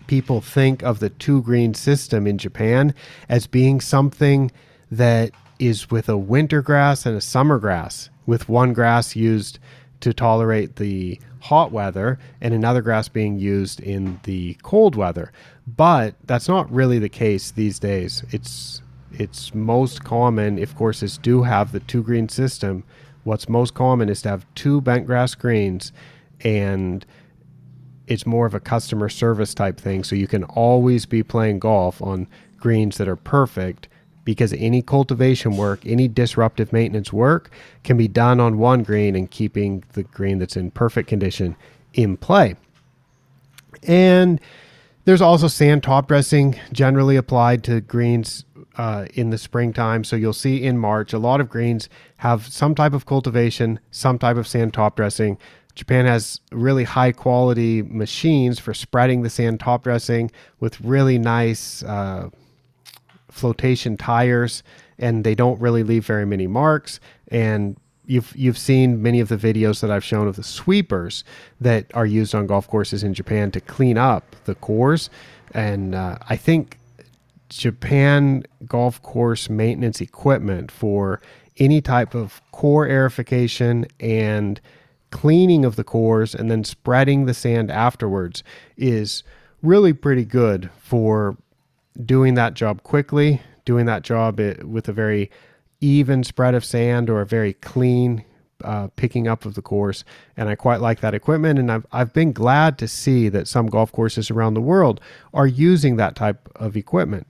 People 0.08 0.41
think 0.41 0.84
of 0.84 1.00
the 1.00 1.10
two 1.10 1.41
green 1.41 1.74
system 1.74 2.27
in 2.27 2.38
Japan 2.38 2.93
as 3.29 3.48
being 3.48 3.79
something 3.79 4.51
that 4.91 5.32
is 5.60 5.89
with 5.91 6.10
a 6.10 6.17
winter 6.17 6.62
grass 6.62 7.05
and 7.05 7.15
a 7.15 7.22
summer 7.22 7.60
grass, 7.60 8.10
with 8.25 8.50
one 8.50 8.74
grass 8.74 9.15
used 9.15 9.60
to 10.00 10.13
tolerate 10.13 10.75
the 10.75 11.19
hot 11.39 11.72
weather 11.72 12.19
and 12.41 12.53
another 12.53 12.81
grass 12.81 13.10
being 13.10 13.38
used 13.38 13.79
in 13.79 14.19
the 14.24 14.55
cold 14.63 14.95
weather. 14.95 15.31
But 15.67 16.15
that's 16.25 16.48
not 16.48 16.72
really 16.72 17.00
the 17.00 17.10
case 17.10 17.51
these 17.51 17.79
days. 17.79 18.24
It's 18.31 18.81
it's 19.12 19.53
most 19.53 20.03
common 20.03 20.57
if 20.57 20.75
courses 20.75 21.17
do 21.17 21.43
have 21.43 21.72
the 21.72 21.79
two 21.79 22.01
green 22.01 22.29
system. 22.29 22.83
What's 23.24 23.48
most 23.48 23.74
common 23.74 24.10
is 24.10 24.22
to 24.24 24.29
have 24.29 24.45
two 24.55 24.81
bent 24.81 25.05
grass 25.05 25.36
greens 25.36 25.91
and 26.41 27.05
it's 28.07 28.25
more 28.25 28.45
of 28.45 28.53
a 28.53 28.60
customer 28.60 29.07
service 29.07 29.53
type 29.53 29.79
thing. 29.79 30.03
So 30.03 30.15
you 30.15 30.27
can 30.27 30.43
always 30.43 31.05
be 31.05 31.24
playing 31.24 31.60
golf 31.60 32.01
on 32.01 32.27
greens 32.57 32.98
that 32.98 33.07
are 33.07 33.15
perfect 33.15 33.88
because 34.25 34.53
any 34.53 34.82
cultivation 34.82 35.58
work, 35.58 35.86
any 35.86 36.08
disruptive 36.08 36.72
maintenance 36.72 37.12
work 37.12 37.50
can 37.84 37.98
be 37.98 38.08
done 38.08 38.39
on 38.39 38.58
one 38.58 38.84
green 38.84 39.15
and 39.15 39.30
keeping 39.30 39.84
the 39.94 40.03
green 40.03 40.39
that's 40.39 40.56
in 40.56 40.72
perfect 40.72 41.10
condition 41.10 41.56
in 41.94 42.18
play. 42.18 42.56
And 43.84 44.39
there's 45.06 45.22
also 45.22 45.48
sand 45.48 45.84
top 45.84 46.08
dressing 46.08 46.60
generally 46.72 47.15
applied 47.15 47.63
to 47.65 47.82
greens 47.82 48.46
uh, 48.77 49.06
in 49.13 49.30
the 49.30 49.38
springtime. 49.38 50.03
So 50.03 50.15
you'll 50.15 50.34
see 50.34 50.63
in 50.63 50.77
March, 50.77 51.13
a 51.13 51.20
lot 51.20 51.42
of 51.42 51.50
greens 51.50 51.89
have 52.18 52.48
some 52.48 52.74
type 52.74 52.94
of 52.94 53.06
cultivation, 53.06 53.80
some 53.92 54.18
type 54.18 54.38
of 54.38 54.48
sand 54.48 54.74
top 54.74 54.96
dressing. 54.96 55.38
Japan 55.75 56.06
has 56.06 56.39
really 56.51 56.84
high 56.84 57.12
quality 57.12 57.82
machines 57.82 58.60
for 58.60 58.74
spreading 58.74 59.24
the 59.24 59.30
sand 59.30 59.60
top 59.60 59.84
dressing 59.84 60.32
with 60.60 60.80
really 60.82 61.18
nice 61.18 61.84
uh, 61.84 62.30
flotation 63.34 63.98
tires, 63.98 64.63
and 64.98 65.24
they 65.24 65.36
don't 65.36 65.60
really 65.60 65.84
leave 65.84 66.06
very 66.06 66.25
many 66.25 66.48
marks. 66.48 67.00
And 67.30 67.78
you've 68.06 68.34
you've 68.36 68.58
seen 68.58 69.02
many 69.02 69.20
of 69.20 69.30
the 69.30 69.38
videos 69.38 69.82
that 69.82 69.92
I've 69.92 70.04
shown 70.04 70.28
of 70.28 70.36
the 70.36 70.44
sweepers 70.44 71.24
that 71.60 71.86
are 71.94 72.06
used 72.06 72.36
on 72.36 72.48
golf 72.48 72.68
courses 72.68 73.04
in 73.04 73.13
Japan 73.13 73.52
to 73.52 73.62
clean 73.62 73.98
up 73.98 74.36
the 74.46 74.56
cores, 74.56 75.10
and 75.54 75.96
uh, 75.96 76.18
I 76.30 76.36
think 76.36 76.78
Japan 77.50 78.44
golf 78.66 79.02
course 79.02 79.50
maintenance 79.50 80.02
equipment 80.02 80.72
for 80.72 81.22
any 81.58 81.82
type 81.82 82.16
of 82.16 82.42
core 82.52 82.88
aerification 82.88 83.88
and 84.00 84.60
cleaning 85.12 85.63
of 85.63 85.75
the 85.75 85.84
cores 85.84 86.34
and 86.34 86.50
then 86.50 86.63
spreading 86.63 87.25
the 87.25 87.34
sand 87.36 87.70
afterwards 87.70 88.44
is 88.75 89.22
really 89.62 89.94
pretty 89.94 90.25
good 90.25 90.72
for 90.80 91.38
doing 92.05 92.33
that 92.35 92.53
job 92.53 92.83
quickly, 92.83 93.41
doing 93.65 93.85
that 93.85 94.03
job 94.03 94.39
with 94.63 94.88
a 94.88 94.93
very 94.93 95.29
even 95.81 96.23
spread 96.23 96.55
of 96.55 96.63
sand 96.63 97.09
or 97.09 97.21
a 97.21 97.25
very 97.25 97.53
clean 97.53 98.23
uh, 98.63 98.88
picking 98.95 99.27
up 99.27 99.45
of 99.45 99.55
the 99.55 99.62
course. 99.62 100.03
And 100.38 100.50
I 100.50 100.55
quite 100.55 100.79
like 100.79 101.01
that 101.01 101.13
equipment. 101.13 101.59
And 101.59 101.71
I've, 101.71 101.85
I've 101.91 102.13
been 102.13 102.31
glad 102.31 102.77
to 102.79 102.88
see 102.88 103.29
that 103.29 103.47
some 103.47 103.67
golf 103.67 103.91
courses 103.91 104.31
around 104.31 104.53
the 104.53 104.62
world 104.62 105.01
are 105.33 105.47
using 105.47 105.97
that 105.97 106.15
type 106.15 106.50
of 106.55 106.77
equipment. 106.77 107.27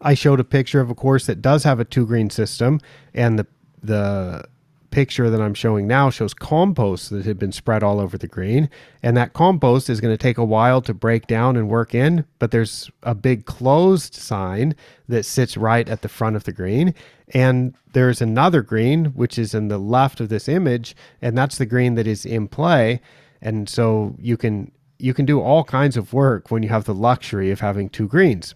I 0.00 0.14
showed 0.14 0.40
a 0.40 0.44
picture 0.44 0.80
of 0.80 0.90
a 0.90 0.94
course 0.94 1.26
that 1.26 1.42
does 1.42 1.64
have 1.64 1.78
a 1.78 1.84
two 1.84 2.06
green 2.06 2.30
system, 2.30 2.80
and 3.14 3.38
the 3.38 3.46
the 3.82 4.44
picture 4.90 5.30
that 5.30 5.40
I'm 5.40 5.54
showing 5.54 5.86
now 5.86 6.10
shows 6.10 6.34
compost 6.34 7.10
that 7.10 7.24
had 7.24 7.38
been 7.38 7.52
spread 7.52 7.82
all 7.82 8.00
over 8.00 8.18
the 8.18 8.26
green. 8.26 8.68
And 9.02 9.16
that 9.16 9.32
compost 9.32 9.88
is 9.88 10.00
going 10.00 10.12
to 10.12 10.22
take 10.22 10.38
a 10.38 10.44
while 10.44 10.82
to 10.82 10.94
break 10.94 11.26
down 11.26 11.56
and 11.56 11.68
work 11.68 11.94
in, 11.94 12.24
but 12.38 12.50
there's 12.50 12.90
a 13.02 13.14
big 13.14 13.46
closed 13.46 14.14
sign 14.14 14.74
that 15.08 15.24
sits 15.24 15.56
right 15.56 15.88
at 15.88 16.02
the 16.02 16.08
front 16.08 16.36
of 16.36 16.44
the 16.44 16.52
green. 16.52 16.94
And 17.32 17.74
there's 17.92 18.20
another 18.20 18.62
green, 18.62 19.06
which 19.06 19.38
is 19.38 19.54
in 19.54 19.68
the 19.68 19.78
left 19.78 20.20
of 20.20 20.28
this 20.28 20.48
image, 20.48 20.96
and 21.22 21.36
that's 21.36 21.58
the 21.58 21.66
green 21.66 21.94
that 21.94 22.06
is 22.06 22.26
in 22.26 22.48
play. 22.48 23.00
And 23.40 23.68
so 23.68 24.14
you 24.18 24.36
can 24.36 24.72
you 24.98 25.14
can 25.14 25.24
do 25.24 25.40
all 25.40 25.64
kinds 25.64 25.96
of 25.96 26.12
work 26.12 26.50
when 26.50 26.62
you 26.62 26.68
have 26.68 26.84
the 26.84 26.94
luxury 26.94 27.50
of 27.50 27.60
having 27.60 27.88
two 27.88 28.06
greens. 28.06 28.54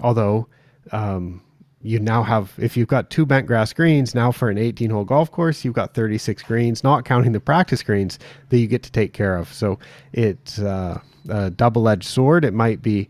Although 0.00 0.46
um, 0.92 1.42
you 1.86 1.98
now 2.00 2.22
have 2.22 2.52
if 2.58 2.76
you've 2.76 2.88
got 2.88 3.10
two 3.10 3.24
bent 3.24 3.46
grass 3.46 3.72
greens 3.72 4.14
now 4.14 4.32
for 4.32 4.50
an 4.50 4.58
18 4.58 4.90
hole 4.90 5.04
golf 5.04 5.30
course 5.30 5.64
you've 5.64 5.74
got 5.74 5.94
36 5.94 6.42
greens 6.42 6.82
not 6.82 7.04
counting 7.04 7.32
the 7.32 7.40
practice 7.40 7.82
greens 7.82 8.18
that 8.48 8.58
you 8.58 8.66
get 8.66 8.82
to 8.82 8.90
take 8.90 9.12
care 9.12 9.36
of 9.36 9.52
so 9.52 9.78
it's 10.12 10.58
uh, 10.58 11.00
a 11.28 11.50
double-edged 11.50 12.08
sword 12.08 12.44
it 12.44 12.52
might 12.52 12.82
be 12.82 13.08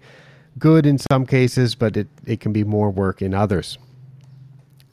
good 0.59 0.87
in 0.87 0.99
some 0.99 1.27
cases, 1.27 1.75
but 1.75 1.97
it, 1.97 2.09
it 2.25 2.41
can 2.41 2.53
be 2.53 2.65
more 2.65 2.91
work 2.91 3.23
in 3.23 3.35
others. 3.35 3.79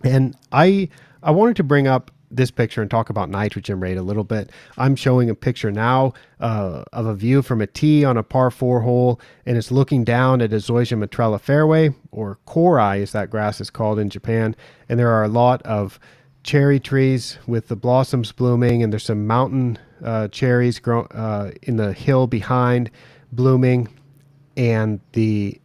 And 0.03 0.35
I 0.51 0.89
I 1.21 1.31
wanted 1.31 1.55
to 1.57 1.63
bring 1.63 1.87
up 1.87 2.11
this 2.35 2.51
picture 2.51 2.81
and 2.81 2.89
talk 2.89 3.09
about 3.09 3.29
nitrogen 3.29 3.79
rate 3.79 3.97
a 3.97 4.01
little 4.01 4.23
bit. 4.23 4.49
I'm 4.77 4.95
showing 4.95 5.29
a 5.29 5.35
picture 5.35 5.71
now 5.71 6.13
uh, 6.39 6.83
of 6.91 7.05
a 7.05 7.15
view 7.15 7.41
from 7.41 7.61
a 7.61 7.67
tee 7.67 8.03
on 8.03 8.17
a 8.17 8.23
par 8.23 8.51
four 8.51 8.81
hole, 8.81 9.19
and 9.45 9.57
it's 9.57 9.71
looking 9.71 10.03
down 10.03 10.41
at 10.41 10.51
a 10.51 10.57
Zoysia 10.57 10.97
matrella 10.97 11.39
fairway, 11.39 11.93
or 12.11 12.39
korai 12.47 13.01
as 13.01 13.11
that 13.11 13.29
grass 13.29 13.61
is 13.61 13.69
called 13.69 13.99
in 13.99 14.09
Japan. 14.09 14.55
And 14.89 14.99
there 14.99 15.09
are 15.09 15.23
a 15.23 15.29
lot 15.29 15.61
of 15.63 15.99
cherry 16.43 16.79
trees 16.79 17.37
with 17.47 17.67
the 17.67 17.75
blossoms 17.75 18.31
blooming, 18.31 18.83
and 18.83 18.91
there's 18.91 19.05
some 19.05 19.27
mountain 19.27 19.79
uh, 20.03 20.27
cherries 20.27 20.79
grow, 20.79 21.03
uh, 21.03 21.51
in 21.61 21.77
the 21.77 21.93
hill 21.93 22.27
behind 22.27 22.91
blooming, 23.31 23.87
and 24.57 24.99
the 25.13 25.59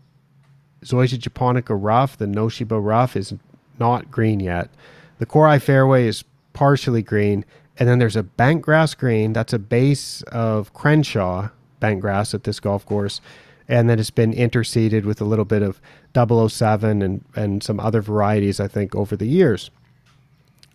Zoysia 0.84 1.18
japonica 1.18 1.74
rough, 1.74 2.16
the 2.16 2.26
Noshiba 2.26 2.82
rough, 2.82 3.16
is 3.16 3.34
not 3.78 4.10
green 4.10 4.40
yet. 4.40 4.70
The 5.18 5.26
Korai 5.26 5.60
fairway 5.60 6.06
is 6.06 6.22
partially 6.58 7.02
green, 7.02 7.44
and 7.78 7.88
then 7.88 8.00
there's 8.00 8.16
a 8.16 8.24
bentgrass 8.24 8.96
green. 8.98 9.32
That's 9.32 9.52
a 9.52 9.60
base 9.60 10.22
of 10.22 10.72
Crenshaw 10.72 11.50
bentgrass 11.80 12.34
at 12.34 12.42
this 12.42 12.58
golf 12.58 12.84
course, 12.84 13.20
and 13.68 13.88
then 13.88 14.00
it's 14.00 14.10
been 14.10 14.32
interseeded 14.32 15.04
with 15.04 15.20
a 15.20 15.24
little 15.24 15.44
bit 15.44 15.62
of 15.62 15.80
007 16.16 17.00
and 17.00 17.24
and 17.36 17.62
some 17.62 17.78
other 17.78 18.00
varieties. 18.02 18.58
I 18.58 18.66
think 18.66 18.96
over 18.96 19.14
the 19.14 19.28
years, 19.28 19.70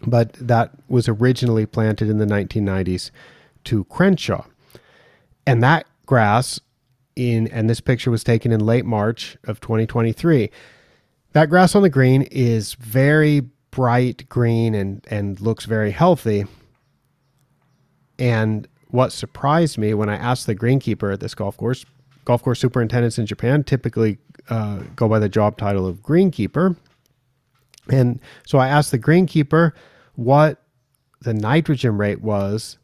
but 0.08 0.32
that 0.36 0.72
was 0.88 1.10
originally 1.10 1.66
planted 1.66 2.10
in 2.10 2.18
the 2.18 2.26
1990s 2.26 3.12
to 3.66 3.84
Crenshaw, 3.84 4.46
and 5.46 5.62
that 5.62 5.86
grass 6.06 6.62
in 7.18 7.48
and 7.48 7.70
this 7.70 7.82
picture 7.82 8.10
was 8.10 8.24
taken 8.24 8.54
in 8.54 8.66
late 8.66 8.86
March 8.86 9.36
of 9.44 9.60
2023. 9.60 10.50
That 11.34 11.50
grass 11.50 11.76
on 11.76 11.82
the 11.82 11.90
green 11.90 12.22
is 12.32 12.76
very 12.76 13.42
bright 13.74 14.30
green 14.30 14.76
and 14.76 15.06
and 15.10 15.42
looks 15.42 15.66
very 15.66 15.92
healthy. 15.92 16.46
And 18.20 18.68
what 18.90 19.12
surprised 19.12 19.78
me 19.78 19.94
when 19.96 20.10
I 20.10 20.16
asked 20.16 20.46
the 20.46 20.56
greenkeeper 20.56 21.12
at 21.12 21.20
this 21.20 21.34
golf 21.34 21.58
course, 21.58 21.84
golf 22.26 22.44
course 22.44 22.60
superintendents 22.60 23.18
in 23.18 23.26
Japan 23.26 23.64
typically 23.64 24.20
uh, 24.50 24.84
go 24.96 25.10
by 25.10 25.18
the 25.18 25.30
job 25.30 25.58
title 25.58 25.88
of 25.88 26.04
greenkeeper. 26.04 26.78
And 27.90 28.20
so 28.46 28.60
I 28.60 28.68
asked 28.68 28.92
the 28.92 29.00
greenkeeper 29.00 29.72
what 30.16 30.62
the 31.22 31.34
nitrogen 31.34 31.98
rate 31.98 32.22
was 32.22 32.78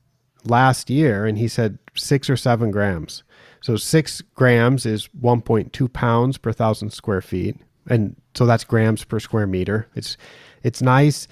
last 0.45 0.89
year, 0.89 1.25
and 1.25 1.37
he 1.37 1.47
said 1.47 1.77
six 1.95 2.29
or 2.29 2.35
seven 2.35 2.71
grams. 2.71 3.23
So 3.61 3.75
six 3.75 4.21
grams 4.33 4.85
is 4.85 5.09
1.2 5.21 5.93
pounds 5.93 6.37
per 6.37 6.51
thousand 6.51 6.91
square 6.91 7.21
feet, 7.21 7.57
and 7.89 8.15
so 8.35 8.45
that's 8.45 8.63
grams 8.63 9.03
per 9.03 9.19
square 9.19 9.47
meter. 9.47 9.87
It's 9.95 10.17
it's 10.63 10.81
nice 10.81 11.27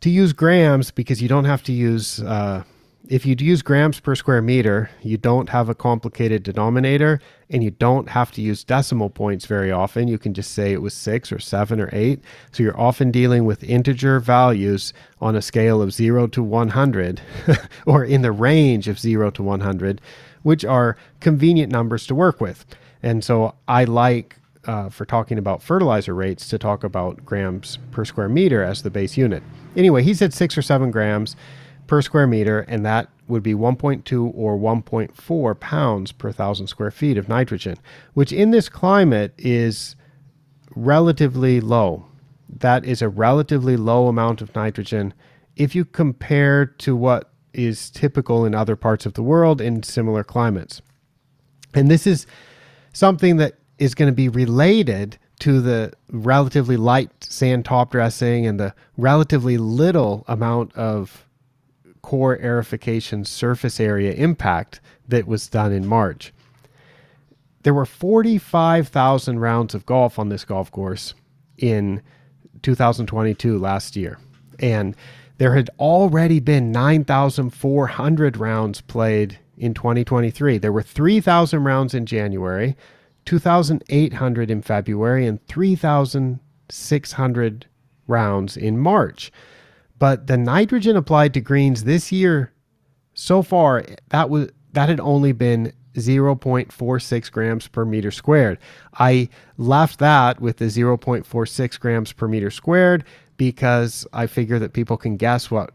to 0.00 0.10
use 0.10 0.32
grams 0.32 0.90
because 0.90 1.20
you 1.22 1.28
don't 1.28 1.44
have 1.44 1.62
to 1.64 1.72
use. 1.72 2.20
Uh, 2.22 2.64
if 3.08 3.26
you 3.26 3.34
use 3.36 3.60
grams 3.60 3.98
per 3.98 4.14
square 4.14 4.40
meter, 4.40 4.88
you 5.02 5.16
don't 5.16 5.48
have 5.48 5.68
a 5.68 5.74
complicated 5.74 6.44
denominator 6.44 7.20
and 7.48 7.64
you 7.64 7.72
don't 7.72 8.08
have 8.08 8.30
to 8.32 8.40
use 8.40 8.62
decimal 8.62 9.10
points 9.10 9.46
very 9.46 9.72
often. 9.72 10.06
You 10.06 10.16
can 10.16 10.32
just 10.32 10.52
say 10.52 10.72
it 10.72 10.80
was 10.80 10.94
six 10.94 11.32
or 11.32 11.40
seven 11.40 11.80
or 11.80 11.88
eight. 11.92 12.20
So 12.52 12.62
you're 12.62 12.78
often 12.78 13.10
dealing 13.10 13.46
with 13.46 13.64
integer 13.64 14.20
values 14.20 14.92
on 15.20 15.34
a 15.34 15.42
scale 15.42 15.82
of 15.82 15.92
zero 15.92 16.28
to 16.28 16.42
100 16.42 17.20
or 17.86 18.04
in 18.04 18.22
the 18.22 18.30
range 18.30 18.86
of 18.86 19.00
zero 19.00 19.30
to 19.32 19.42
100, 19.42 20.00
which 20.42 20.64
are 20.64 20.96
convenient 21.18 21.72
numbers 21.72 22.06
to 22.06 22.14
work 22.14 22.40
with. 22.40 22.64
And 23.02 23.24
so 23.24 23.56
I 23.66 23.84
like 23.84 24.36
uh, 24.66 24.88
for 24.88 25.04
talking 25.04 25.38
about 25.38 25.62
fertilizer 25.62 26.14
rates 26.14 26.48
to 26.48 26.58
talk 26.58 26.84
about 26.84 27.24
grams 27.24 27.78
per 27.90 28.04
square 28.04 28.28
meter 28.28 28.62
as 28.62 28.82
the 28.82 28.90
base 28.90 29.16
unit. 29.16 29.42
Anyway, 29.76 30.02
he 30.02 30.14
said 30.14 30.34
six 30.34 30.56
or 30.56 30.62
seven 30.62 30.90
grams 30.90 31.36
per 31.86 32.02
square 32.02 32.26
meter, 32.26 32.60
and 32.68 32.84
that 32.84 33.08
would 33.26 33.42
be 33.42 33.54
1.2 33.54 34.32
or 34.34 34.58
1.4 34.58 35.60
pounds 35.60 36.12
per 36.12 36.32
thousand 36.32 36.66
square 36.66 36.90
feet 36.90 37.16
of 37.16 37.28
nitrogen, 37.28 37.76
which 38.14 38.32
in 38.32 38.50
this 38.50 38.68
climate 38.68 39.32
is 39.38 39.96
relatively 40.74 41.60
low. 41.60 42.06
That 42.48 42.84
is 42.84 43.00
a 43.00 43.08
relatively 43.08 43.76
low 43.76 44.08
amount 44.08 44.42
of 44.42 44.54
nitrogen 44.54 45.14
if 45.56 45.74
you 45.74 45.84
compare 45.84 46.66
to 46.66 46.96
what 46.96 47.32
is 47.52 47.90
typical 47.90 48.44
in 48.44 48.54
other 48.54 48.76
parts 48.76 49.06
of 49.06 49.14
the 49.14 49.22
world 49.22 49.60
in 49.60 49.82
similar 49.82 50.24
climates. 50.24 50.82
And 51.74 51.90
this 51.90 52.06
is 52.06 52.26
something 52.92 53.36
that 53.36 53.59
is 53.80 53.94
going 53.94 54.10
to 54.10 54.14
be 54.14 54.28
related 54.28 55.18
to 55.40 55.60
the 55.60 55.92
relatively 56.12 56.76
light 56.76 57.10
sand 57.24 57.64
top 57.64 57.90
dressing 57.90 58.46
and 58.46 58.60
the 58.60 58.74
relatively 58.96 59.56
little 59.56 60.22
amount 60.28 60.72
of 60.76 61.26
core 62.02 62.38
aerification 62.38 63.26
surface 63.26 63.80
area 63.80 64.12
impact 64.12 64.80
that 65.08 65.26
was 65.26 65.48
done 65.48 65.72
in 65.72 65.86
March. 65.86 66.32
There 67.62 67.74
were 67.74 67.86
45,000 67.86 69.38
rounds 69.38 69.74
of 69.74 69.86
golf 69.86 70.18
on 70.18 70.28
this 70.28 70.44
golf 70.44 70.70
course 70.70 71.14
in 71.56 72.02
2022 72.62 73.58
last 73.58 73.96
year. 73.96 74.18
And 74.58 74.94
there 75.38 75.54
had 75.54 75.70
already 75.78 76.38
been 76.38 76.70
9,400 76.70 78.36
rounds 78.36 78.82
played 78.82 79.38
in 79.56 79.72
2023. 79.72 80.58
There 80.58 80.72
were 80.72 80.82
3,000 80.82 81.64
rounds 81.64 81.94
in 81.94 82.04
January, 82.04 82.76
2,800 83.24 84.50
in 84.50 84.62
February, 84.62 85.26
and 85.26 85.46
3,600 85.46 87.66
rounds 88.06 88.56
in 88.56 88.78
March. 88.78 89.30
But 89.98 90.26
the 90.26 90.36
nitrogen 90.36 90.96
applied 90.96 91.32
to 91.34 91.40
greens 91.40 91.84
this 91.84 92.10
year, 92.10 92.52
so 93.14 93.42
far, 93.42 93.84
that 94.08 94.30
was 94.30 94.50
that 94.72 94.88
had 94.88 95.00
only 95.00 95.32
been 95.32 95.72
0.46 95.94 97.32
grams 97.32 97.66
per 97.66 97.84
meter 97.84 98.10
squared. 98.10 98.58
I 98.94 99.28
left 99.56 99.98
that 99.98 100.40
with 100.40 100.58
the 100.58 100.66
0.46 100.66 101.80
grams 101.80 102.12
per 102.12 102.28
meter 102.28 102.50
squared 102.50 103.04
because 103.36 104.06
I 104.12 104.26
figure 104.26 104.58
that 104.58 104.72
people 104.72 104.96
can 104.96 105.16
guess 105.16 105.50
what 105.50 105.72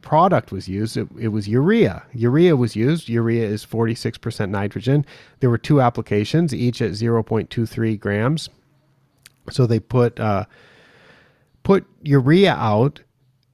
product 0.00 0.52
was 0.52 0.68
used. 0.68 0.96
It, 0.96 1.08
it, 1.18 1.28
was 1.28 1.48
urea. 1.48 2.04
Urea 2.12 2.56
was 2.56 2.76
used. 2.76 3.08
Urea 3.08 3.46
is 3.46 3.64
46% 3.64 4.50
nitrogen. 4.50 5.04
There 5.40 5.50
were 5.50 5.58
two 5.58 5.80
applications, 5.80 6.54
each 6.54 6.80
at 6.82 6.92
0.23 6.92 7.98
grams. 7.98 8.48
So 9.50 9.66
they 9.66 9.80
put 9.80 10.20
uh, 10.20 10.44
put 11.62 11.86
urea 12.02 12.54
out 12.54 13.00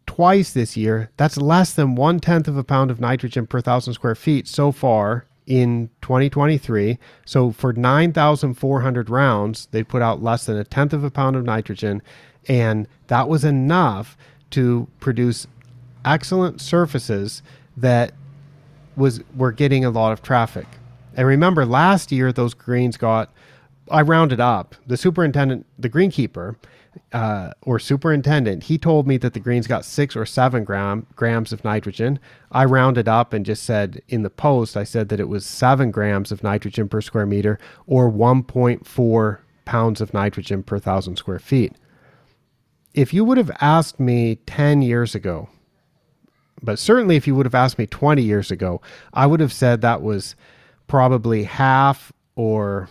twice 0.07 0.53
this 0.53 0.77
year. 0.77 1.11
That's 1.17 1.37
less 1.37 1.73
than 1.73 1.95
one 1.95 2.21
tenth 2.21 2.49
of 2.49 2.57
a 2.57 2.65
pound 2.65 2.91
of 2.91 3.01
nitrogen 3.01 3.47
per 3.47 3.61
thousand 3.61 3.95
square 3.95 4.15
feet 4.15 4.47
so 4.49 4.73
far 4.73 5.27
in 5.47 5.91
2023. 6.03 6.99
So 7.25 7.53
for 7.53 7.73
9,400 7.73 9.11
rounds, 9.11 9.69
they 9.71 9.83
put 9.83 10.03
out 10.03 10.23
less 10.23 10.47
than 10.47 10.57
a 10.57 10.65
tenth 10.65 10.93
of 10.93 11.05
a 11.05 11.11
pound 11.11 11.37
of 11.37 11.45
nitrogen, 11.45 12.03
and 12.49 12.89
that 13.09 13.29
was 13.29 13.45
enough 13.45 14.17
to 14.51 14.89
produce 15.01 15.47
excellent 16.05 16.61
surfaces 16.61 17.43
that 17.77 18.13
was 18.97 19.23
were 19.37 19.53
getting 19.53 19.85
a 19.85 19.91
lot 19.91 20.13
of 20.13 20.23
traffic. 20.23 20.67
And 21.17 21.27
remember, 21.27 21.65
last 21.67 22.13
year 22.13 22.33
those 22.33 22.55
greens 22.55 22.97
got 22.97 23.33
I 23.91 24.03
rounded 24.03 24.41
up 24.41 24.75
the 24.87 24.97
superintendent, 24.97 25.67
the 25.79 25.91
greenkeeper, 25.91 26.57
uh, 27.13 27.53
or 27.63 27.79
superintendent. 27.79 28.65
He 28.65 28.79
told 28.79 29.07
me 29.07 29.17
that 29.19 29.35
the 29.35 29.41
greens 29.41 29.67
got 29.67 29.85
six 29.85 30.17
or 30.17 30.25
seven 30.25 30.65
gram 30.65 31.07
grams 31.17 31.53
of 31.53 31.65
nitrogen. 31.65 32.19
I 32.51 32.65
rounded 32.65 33.09
up 33.09 33.33
and 33.33 33.45
just 33.45 33.65
said 33.65 34.01
in 34.09 34.23
the 34.23 34.31
post, 34.31 34.77
I 34.77 34.85
said 34.85 35.09
that 35.09 35.21
it 35.21 35.29
was 35.29 35.45
seven 35.45 35.91
grams 35.91 36.33
of 36.33 36.43
nitrogen 36.43 36.89
per 36.89 37.01
square 37.01 37.27
meter, 37.27 37.59
or 37.87 38.11
1.4 38.11 39.39
pounds 39.65 40.01
of 40.01 40.15
nitrogen 40.15 40.63
per 40.63 40.79
thousand 40.79 41.17
square 41.17 41.39
feet. 41.39 41.75
If 42.95 43.13
you 43.13 43.25
would 43.25 43.39
have 43.39 43.51
asked 43.61 43.99
me 43.99 44.37
10 44.47 44.83
years 44.83 45.15
ago 45.15 45.49
but 46.63 46.79
certainly, 46.79 47.17
if 47.17 47.27
you 47.27 47.35
would 47.35 47.47
have 47.47 47.55
asked 47.55 47.79
me 47.79 47.87
20 47.87 48.23
years 48.23 48.51
ago, 48.51 48.81
I 49.13 49.27
would 49.27 49.41
have 49.41 49.53
said 49.53 49.81
that 49.81 50.03
was 50.03 50.35
probably 50.87 51.45
half 51.45 52.13
or 52.37 52.89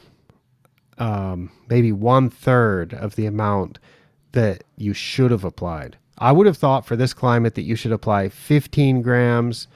um, 0.97 1.51
maybe 1.69 1.91
one 1.91 2.29
third 2.29 2.93
of 2.93 3.15
the 3.15 3.25
amount 3.25 3.79
that 4.33 4.63
you 4.77 4.93
should 4.93 5.31
have 5.31 5.43
applied. 5.43 5.97
I 6.17 6.31
would 6.31 6.47
have 6.47 6.57
thought 6.57 6.85
for 6.85 6.95
this 6.95 7.13
climate 7.13 7.55
that 7.55 7.63
you 7.63 7.75
should 7.75 7.91
apply 7.91 8.29
15 8.29 9.01
grams, 9.01 9.67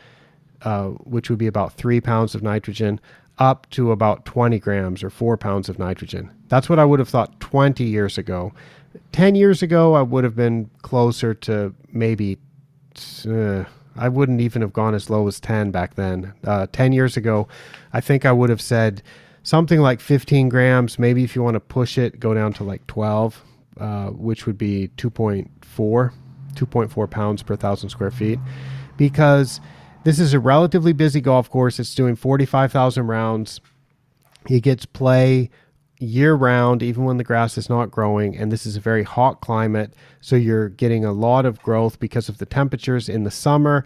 uh, 0.62 0.89
which 0.89 1.30
would 1.30 1.39
be 1.39 1.47
about 1.47 1.73
three 1.73 2.00
pounds 2.00 2.36
of 2.36 2.43
nitrogen, 2.43 3.00
up 3.39 3.69
to 3.71 3.91
about 3.91 4.26
20 4.26 4.60
grams 4.60 5.04
or 5.04 5.10
four 5.10 5.38
pounds 5.38 5.69
of 5.69 5.80
nitrogen. 5.80 6.30
That's 6.47 6.69
what 6.69 6.80
I 6.80 6.86
would 6.86 7.00
have 7.00 7.10
thought 7.10 7.39
20 7.39 7.84
years 7.84 8.17
ago. 8.17 8.54
10 9.12 9.36
years 9.36 9.62
ago, 9.62 9.93
I 9.95 10.02
would 10.02 10.23
have 10.23 10.36
been 10.36 10.69
closer 10.82 11.34
to 11.34 11.73
maybe 11.91 12.38
uh, 13.28 13.65
I 13.97 14.10
wouldn't 14.10 14.41
even 14.41 14.62
have 14.62 14.73
gone 14.73 14.93
as 14.95 15.10
low 15.10 15.27
as 15.27 15.39
10 15.39 15.71
back 15.71 15.95
then. 15.95 16.33
Uh, 16.43 16.67
10 16.71 16.93
years 16.93 17.17
ago, 17.17 17.47
I 17.93 18.01
think 18.01 18.25
I 18.25 18.31
would 18.31 18.49
have 18.49 18.62
said 18.62 19.01
something 19.43 19.79
like 19.79 19.99
15 19.99 20.49
grams. 20.49 20.99
Maybe 20.99 21.23
if 21.23 21.36
you 21.36 21.43
want 21.43 21.55
to 21.55 21.60
push 21.60 21.97
it, 21.97 22.19
go 22.19 22.33
down 22.33 22.53
to 22.53 22.63
like 22.63 22.86
12, 22.88 23.43
uh, 23.79 24.07
which 24.07 24.45
would 24.45 24.57
be 24.57 24.89
2.4, 24.97 25.47
2.4 26.53 27.10
pounds 27.10 27.43
per 27.43 27.55
thousand 27.55 27.89
square 27.89 28.12
feet, 28.12 28.39
because 28.97 29.60
this 30.03 30.19
is 30.19 30.33
a 30.33 30.39
relatively 30.39 30.93
busy 30.93 31.21
golf 31.21 31.49
course. 31.49 31.79
It's 31.79 31.95
doing 31.95 32.15
45,000 32.15 33.07
rounds. 33.07 33.62
It 34.49 34.62
gets 34.62 34.86
play 34.86 35.49
year 35.99 36.33
round, 36.36 36.83
even 36.83 37.03
when 37.05 37.17
the 37.17 37.23
grass 37.23 37.57
is 37.57 37.69
not 37.69 37.91
growing. 37.91 38.38
And 38.38 38.51
this 38.51 38.65
is 38.65 38.75
a 38.75 38.81
very 38.81 39.03
hot 39.03 39.41
climate. 39.41 39.93
So 40.21 40.36
you're 40.36 40.69
getting 40.69 41.05
a 41.05 41.12
lot 41.12 41.45
of 41.45 41.62
growth 41.62 41.99
because 41.99 42.29
of 42.29 42.38
the 42.38 42.45
temperatures 42.45 43.10
in 43.10 43.23
the 43.23 43.31
summer. 43.31 43.86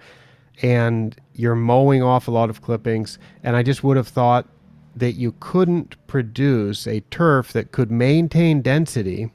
And 0.61 1.15
you're 1.33 1.55
mowing 1.55 2.03
off 2.03 2.27
a 2.27 2.31
lot 2.31 2.49
of 2.49 2.61
clippings. 2.61 3.17
And 3.43 3.55
I 3.55 3.63
just 3.63 3.83
would 3.83 3.97
have 3.97 4.07
thought 4.07 4.47
that 4.95 5.13
you 5.13 5.33
couldn't 5.39 5.95
produce 6.07 6.85
a 6.85 6.99
turf 7.11 7.53
that 7.53 7.71
could 7.71 7.89
maintain 7.89 8.61
density 8.61 9.31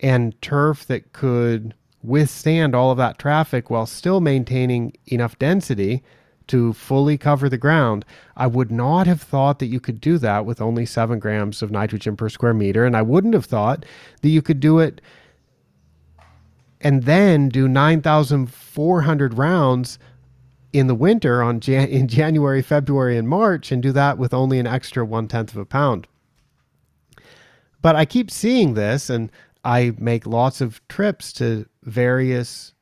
and 0.00 0.40
turf 0.40 0.86
that 0.86 1.12
could 1.12 1.74
withstand 2.02 2.74
all 2.74 2.92
of 2.92 2.98
that 2.98 3.18
traffic 3.18 3.70
while 3.70 3.86
still 3.86 4.20
maintaining 4.20 4.92
enough 5.06 5.36
density 5.38 6.02
to 6.48 6.72
fully 6.72 7.16
cover 7.16 7.48
the 7.48 7.58
ground. 7.58 8.04
I 8.36 8.46
would 8.46 8.70
not 8.70 9.06
have 9.06 9.22
thought 9.22 9.58
that 9.58 9.66
you 9.66 9.80
could 9.80 10.00
do 10.00 10.18
that 10.18 10.44
with 10.44 10.60
only 10.60 10.86
seven 10.86 11.18
grams 11.18 11.62
of 11.62 11.70
nitrogen 11.70 12.16
per 12.16 12.28
square 12.28 12.54
meter. 12.54 12.84
And 12.84 12.96
I 12.96 13.02
wouldn't 13.02 13.34
have 13.34 13.46
thought 13.46 13.84
that 14.22 14.28
you 14.28 14.42
could 14.42 14.60
do 14.60 14.78
it 14.78 15.00
and 16.80 17.04
then 17.04 17.48
do 17.48 17.68
9,400 17.68 19.34
rounds 19.34 19.98
in 20.72 20.86
the 20.86 20.94
winter 20.94 21.42
on 21.42 21.60
Jan- 21.60 21.88
in 21.88 22.08
January, 22.08 22.62
February, 22.62 23.16
and 23.16 23.28
March 23.28 23.72
and 23.72 23.82
do 23.82 23.92
that 23.92 24.18
with 24.18 24.34
only 24.34 24.58
an 24.58 24.66
extra 24.66 25.04
one 25.04 25.28
tenth 25.28 25.52
of 25.52 25.58
a 25.58 25.64
pound. 25.64 26.06
But 27.80 27.96
I 27.96 28.04
keep 28.04 28.30
seeing 28.30 28.74
this 28.74 29.08
and 29.08 29.30
I 29.64 29.94
make 29.98 30.26
lots 30.26 30.60
of 30.60 30.86
trips 30.88 31.32
to 31.34 31.66
various 31.82 32.74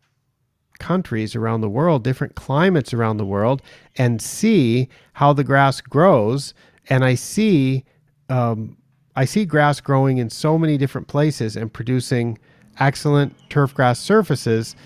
countries 0.78 1.34
around 1.34 1.60
the 1.60 1.68
world, 1.68 2.04
different 2.04 2.34
climates 2.34 2.92
around 2.92 3.16
the 3.16 3.24
world, 3.24 3.62
and 3.96 4.20
see 4.20 4.88
how 5.14 5.32
the 5.32 5.44
grass 5.44 5.80
grows. 5.80 6.54
And 6.88 7.04
I 7.04 7.14
see, 7.14 7.84
um, 8.28 8.76
I 9.14 9.24
see 9.24 9.44
grass 9.44 9.80
growing 9.80 10.18
in 10.18 10.30
so 10.30 10.58
many 10.58 10.76
different 10.76 11.08
places 11.08 11.56
and 11.56 11.72
producing 11.72 12.38
excellent 12.78 13.34
turf 13.50 13.74
grass 13.74 13.98
surfaces. 13.98 14.76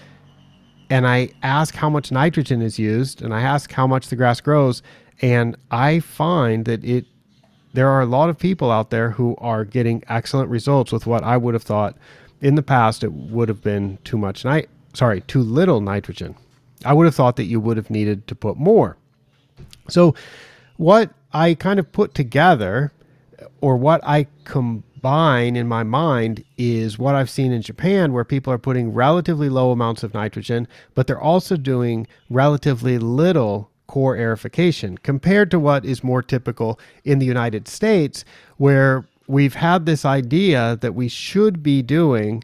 And 0.89 1.07
I 1.07 1.31
ask 1.43 1.75
how 1.75 1.91
much 1.91 2.11
nitrogen 2.11 2.63
is 2.63 2.79
used, 2.79 3.23
and 3.23 3.33
I 3.33 3.43
ask 3.43 3.71
how 3.73 3.87
much 3.87 4.09
the 4.09 4.17
grass 4.17 4.41
grows, 4.41 4.83
and 5.21 5.57
I 5.71 6.01
find 6.01 6.65
that 6.65 6.85
it. 6.85 7.07
There 7.73 7.89
are 7.89 8.01
a 8.01 8.07
lot 8.07 8.29
of 8.29 8.37
people 8.37 8.73
out 8.73 8.91
there 8.91 9.11
who 9.11 9.37
are 9.39 9.65
getting 9.65 10.03
excellent 10.09 10.51
results 10.51 10.91
with 10.91 11.07
what 11.07 11.23
I 11.23 11.37
would 11.37 11.55
have 11.55 11.63
thought 11.63 11.97
in 12.41 12.57
the 12.57 12.65
past 12.65 13.05
it 13.05 13.13
would 13.13 13.49
have 13.49 13.63
been 13.63 13.99
too 14.03 14.19
much 14.19 14.45
night 14.45 14.69
sorry, 14.95 15.21
too 15.23 15.43
little 15.43 15.81
nitrogen. 15.81 16.35
I 16.85 16.93
would 16.93 17.05
have 17.05 17.15
thought 17.15 17.37
that 17.37 17.45
you 17.45 17.61
would 17.61 17.77
have 17.77 17.91
needed 17.91 18.27
to 18.29 18.35
put 18.35 18.57
more. 18.57 18.97
So, 19.89 20.15
what 20.77 21.13
I 21.33 21.55
kind 21.55 21.79
of 21.79 21.93
put 21.93 22.15
together, 22.15 22.93
or 23.61 23.77
what 23.77 24.01
I 24.03 24.27
combine 24.45 25.57
in 25.57 25.69
my 25.69 25.83
mind, 25.83 26.43
is 26.57 26.99
what 26.99 27.15
I've 27.15 27.29
seen 27.29 27.53
in 27.53 27.63
Japan, 27.63 28.13
where 28.13 28.25
people 28.25 28.53
are 28.53 28.59
putting 28.59 28.95
relatively 28.95 29.49
low 29.49 29.71
amounts 29.73 30.03
of 30.03 30.15
nitrogen, 30.15 30.67
but 30.95 31.07
they're 31.07 31.21
also 31.21 31.57
doing 31.57 32.07
relatively 32.31 32.99
little 32.99 33.71
core 33.87 34.17
aerification 34.17 34.97
compared 35.03 35.51
to 35.51 35.59
what 35.59 35.85
is 35.85 36.05
more 36.05 36.23
typical 36.23 36.79
in 37.05 37.19
the 37.19 37.27
United 37.27 37.69
States, 37.69 38.25
where 38.57 39.05
we've 39.27 39.55
had 39.55 39.85
this 39.85 40.05
idea 40.05 40.79
that 40.81 40.95
we 40.95 41.09
should 41.09 41.63
be 41.63 41.83
doing 41.83 42.43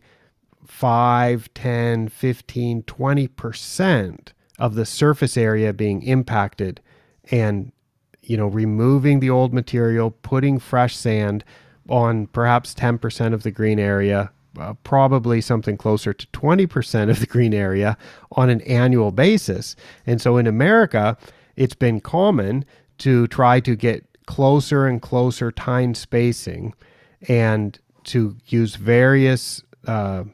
5, 0.77 1.55
10, 1.55 2.09
15, 2.09 2.83
20% 2.83 4.29
of 4.59 4.75
the 4.75 4.85
surface 4.85 5.39
area 5.39 5.73
being 5.73 6.03
impacted 6.03 6.83
and 7.31 7.73
you 8.21 8.37
know 8.37 8.47
removing 8.47 9.21
the 9.21 9.31
old 9.31 9.55
material, 9.55 10.11
putting 10.11 10.59
fresh 10.59 10.95
sand 10.95 11.45
on 11.89 12.27
perhaps 12.27 12.75
10% 12.75 13.33
of 13.33 13.43
the 13.43 13.51
green 13.51 13.79
area, 13.79 14.31
uh, 14.59 14.75
probably 14.85 15.41
something 15.41 15.79
closer 15.79 16.13
to 16.13 16.27
20% 16.27 17.09
of 17.09 17.21
the 17.21 17.27
green 17.27 17.55
area 17.55 17.97
on 18.33 18.51
an 18.51 18.61
annual 18.61 19.13
basis. 19.13 19.77
And 20.07 20.21
so 20.21 20.37
in 20.37 20.47
America, 20.47 21.17
it's 21.57 21.75
been 21.75 22.03
common 22.03 22.67
to 22.99 23.27
try 23.29 23.61
to 23.61 23.77
get 23.77 24.05
closer 24.27 24.87
and 24.87 25.01
closer 25.01 25.51
tine 25.51 25.95
spacing 25.95 26.75
and 27.29 27.79
to 28.05 28.37
use 28.47 28.77
various 28.77 29.63
uh, 29.87 30.25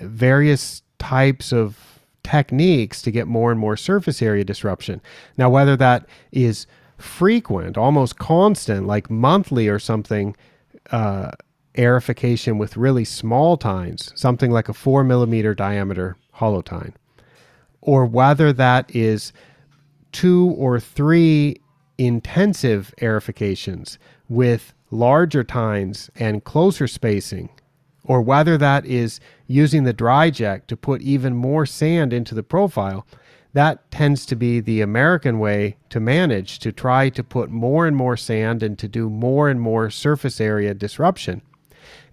various 0.00 0.82
types 0.98 1.52
of 1.52 1.78
techniques 2.22 3.02
to 3.02 3.10
get 3.10 3.28
more 3.28 3.50
and 3.50 3.60
more 3.60 3.76
surface 3.76 4.22
area 4.22 4.44
disruption. 4.44 5.00
Now, 5.36 5.50
whether 5.50 5.76
that 5.76 6.06
is 6.32 6.66
frequent, 6.96 7.76
almost 7.76 8.18
constant, 8.18 8.86
like 8.86 9.10
monthly 9.10 9.68
or 9.68 9.78
something, 9.78 10.34
uh, 10.90 11.32
aerification 11.76 12.58
with 12.58 12.76
really 12.76 13.04
small 13.04 13.56
tines, 13.56 14.12
something 14.14 14.50
like 14.50 14.68
a 14.68 14.74
four 14.74 15.04
millimeter 15.04 15.54
diameter 15.54 16.16
hollow 16.32 16.62
tine, 16.62 16.94
or 17.80 18.06
whether 18.06 18.52
that 18.52 18.94
is 18.94 19.32
two 20.12 20.54
or 20.56 20.78
three 20.80 21.60
intensive 21.98 22.94
aerifications 23.00 23.98
with 24.28 24.72
larger 24.90 25.44
tines 25.44 26.10
and 26.16 26.44
closer 26.44 26.86
spacing 26.86 27.50
or 28.04 28.20
whether 28.20 28.58
that 28.58 28.84
is 28.84 29.20
using 29.46 29.84
the 29.84 29.94
DryJect 29.94 30.66
to 30.66 30.76
put 30.76 31.02
even 31.02 31.34
more 31.34 31.66
sand 31.66 32.12
into 32.12 32.34
the 32.34 32.42
profile, 32.42 33.06
that 33.54 33.90
tends 33.90 34.26
to 34.26 34.36
be 34.36 34.60
the 34.60 34.80
American 34.80 35.38
way 35.38 35.76
to 35.88 36.00
manage, 36.00 36.58
to 36.58 36.72
try 36.72 37.08
to 37.08 37.22
put 37.22 37.50
more 37.50 37.86
and 37.86 37.96
more 37.96 38.16
sand 38.16 38.62
and 38.62 38.78
to 38.78 38.88
do 38.88 39.08
more 39.08 39.48
and 39.48 39.60
more 39.60 39.90
surface 39.90 40.40
area 40.40 40.74
disruption. 40.74 41.40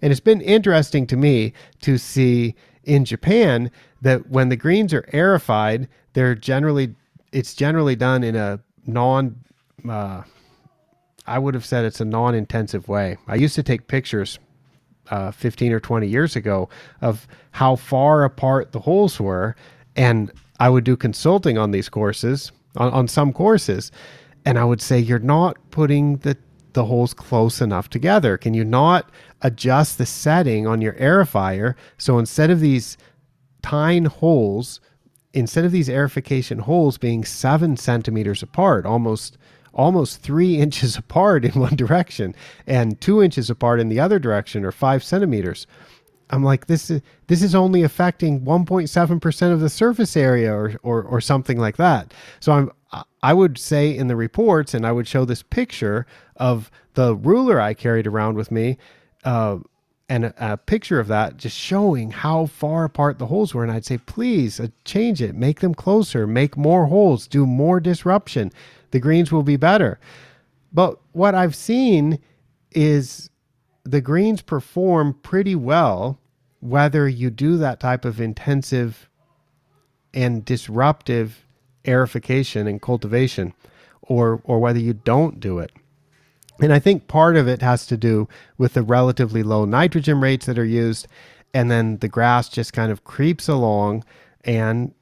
And 0.00 0.12
it's 0.12 0.20
been 0.20 0.40
interesting 0.40 1.06
to 1.08 1.16
me 1.16 1.52
to 1.80 1.98
see 1.98 2.54
in 2.84 3.04
Japan 3.04 3.70
that 4.00 4.28
when 4.28 4.48
the 4.48 4.56
greens 4.56 4.94
are 4.94 5.08
aerified, 5.12 5.88
they're 6.12 6.34
generally 6.34 6.94
it's 7.32 7.54
generally 7.54 7.96
done 7.96 8.22
in 8.22 8.36
a 8.36 8.60
non 8.86 9.36
uh, 9.88 10.22
I 11.26 11.38
would 11.38 11.54
have 11.54 11.64
said 11.64 11.84
it's 11.84 12.00
a 12.00 12.04
non-intensive 12.04 12.88
way. 12.88 13.16
I 13.26 13.36
used 13.36 13.54
to 13.54 13.62
take 13.62 13.86
pictures 13.86 14.38
uh, 15.12 15.30
15 15.30 15.72
or 15.72 15.78
20 15.78 16.08
years 16.08 16.34
ago 16.34 16.68
of 17.02 17.28
how 17.52 17.76
far 17.76 18.24
apart 18.24 18.72
the 18.72 18.80
holes 18.80 19.20
were. 19.20 19.54
And 19.94 20.32
I 20.58 20.70
would 20.70 20.84
do 20.84 20.96
consulting 20.96 21.58
on 21.58 21.70
these 21.70 21.88
courses, 21.88 22.50
on, 22.76 22.90
on 22.92 23.08
some 23.08 23.32
courses, 23.32 23.92
and 24.44 24.58
I 24.58 24.64
would 24.64 24.80
say, 24.80 24.98
You're 24.98 25.18
not 25.18 25.58
putting 25.70 26.16
the, 26.18 26.36
the 26.72 26.86
holes 26.86 27.12
close 27.12 27.60
enough 27.60 27.90
together. 27.90 28.38
Can 28.38 28.54
you 28.54 28.64
not 28.64 29.10
adjust 29.42 29.98
the 29.98 30.06
setting 30.06 30.66
on 30.66 30.80
your 30.80 30.94
aerifier? 30.94 31.74
So 31.98 32.18
instead 32.18 32.50
of 32.50 32.60
these 32.60 32.96
tine 33.62 34.06
holes, 34.06 34.80
instead 35.34 35.66
of 35.66 35.72
these 35.72 35.88
aerification 35.88 36.60
holes 36.60 36.96
being 36.96 37.24
seven 37.24 37.76
centimeters 37.76 38.42
apart, 38.42 38.86
almost 38.86 39.36
almost 39.74 40.22
three 40.22 40.56
inches 40.60 40.96
apart 40.96 41.44
in 41.44 41.60
one 41.60 41.76
direction 41.76 42.34
and 42.66 43.00
two 43.00 43.22
inches 43.22 43.50
apart 43.50 43.80
in 43.80 43.88
the 43.88 44.00
other 44.00 44.18
direction 44.18 44.64
or 44.64 44.72
five 44.72 45.02
centimeters. 45.04 45.66
I'm 46.30 46.42
like, 46.42 46.66
this 46.66 46.90
is 46.90 47.02
this 47.26 47.42
is 47.42 47.54
only 47.54 47.82
affecting 47.82 48.40
1.7% 48.40 49.52
of 49.52 49.60
the 49.60 49.68
surface 49.68 50.16
area 50.16 50.52
or, 50.54 50.74
or 50.82 51.02
or 51.02 51.20
something 51.20 51.58
like 51.58 51.76
that. 51.76 52.14
So 52.40 52.52
I'm 52.52 52.70
I 53.22 53.32
would 53.32 53.58
say 53.58 53.96
in 53.96 54.08
the 54.08 54.16
reports, 54.16 54.74
and 54.74 54.86
I 54.86 54.92
would 54.92 55.08
show 55.08 55.24
this 55.24 55.42
picture 55.42 56.06
of 56.36 56.70
the 56.94 57.14
ruler 57.14 57.60
I 57.60 57.74
carried 57.74 58.06
around 58.06 58.36
with 58.36 58.50
me, 58.50 58.78
uh, 59.24 59.58
and 60.08 60.26
a, 60.26 60.52
a, 60.52 60.56
picture 60.56 61.00
of 61.00 61.08
that, 61.08 61.36
just 61.38 61.56
showing 61.56 62.10
how 62.10 62.46
far 62.46 62.84
apart 62.84 63.18
the 63.18 63.26
holes 63.26 63.54
were. 63.54 63.62
And 63.62 63.72
I'd 63.72 63.86
say, 63.86 63.96
please 63.96 64.60
uh, 64.60 64.68
change 64.84 65.22
it, 65.22 65.34
make 65.34 65.60
them 65.60 65.74
closer, 65.74 66.26
make 66.26 66.56
more 66.56 66.86
holes, 66.86 67.26
do 67.26 67.46
more 67.46 67.80
disruption 67.80 68.52
the 68.92 69.00
greens 69.00 69.32
will 69.32 69.42
be 69.42 69.56
better. 69.56 69.98
But 70.72 70.98
what 71.12 71.34
I've 71.34 71.56
seen 71.56 72.18
is 72.70 73.28
the 73.84 74.00
greens 74.00 74.40
perform 74.40 75.14
pretty 75.22 75.54
well 75.54 76.18
whether 76.60 77.08
you 77.08 77.28
do 77.28 77.56
that 77.58 77.80
type 77.80 78.04
of 78.04 78.20
intensive 78.20 79.08
and 80.14 80.44
disruptive 80.44 81.44
aerification 81.84 82.68
and 82.68 82.80
cultivation 82.80 83.52
or 84.02 84.40
or 84.44 84.60
whether 84.60 84.78
you 84.78 84.92
don't 84.92 85.40
do 85.40 85.58
it. 85.58 85.72
And 86.60 86.72
I 86.72 86.78
think 86.78 87.08
part 87.08 87.36
of 87.36 87.48
it 87.48 87.60
has 87.60 87.86
to 87.86 87.96
do 87.96 88.28
with 88.56 88.74
the 88.74 88.82
relatively 88.82 89.42
low 89.42 89.64
nitrogen 89.64 90.20
rates 90.20 90.46
that 90.46 90.58
are 90.58 90.64
used 90.64 91.08
and 91.52 91.70
then 91.70 91.98
the 91.98 92.08
grass 92.08 92.48
just 92.48 92.72
kind 92.72 92.92
of 92.92 93.04
creeps 93.04 93.48
along 93.48 94.04
and 94.44 94.94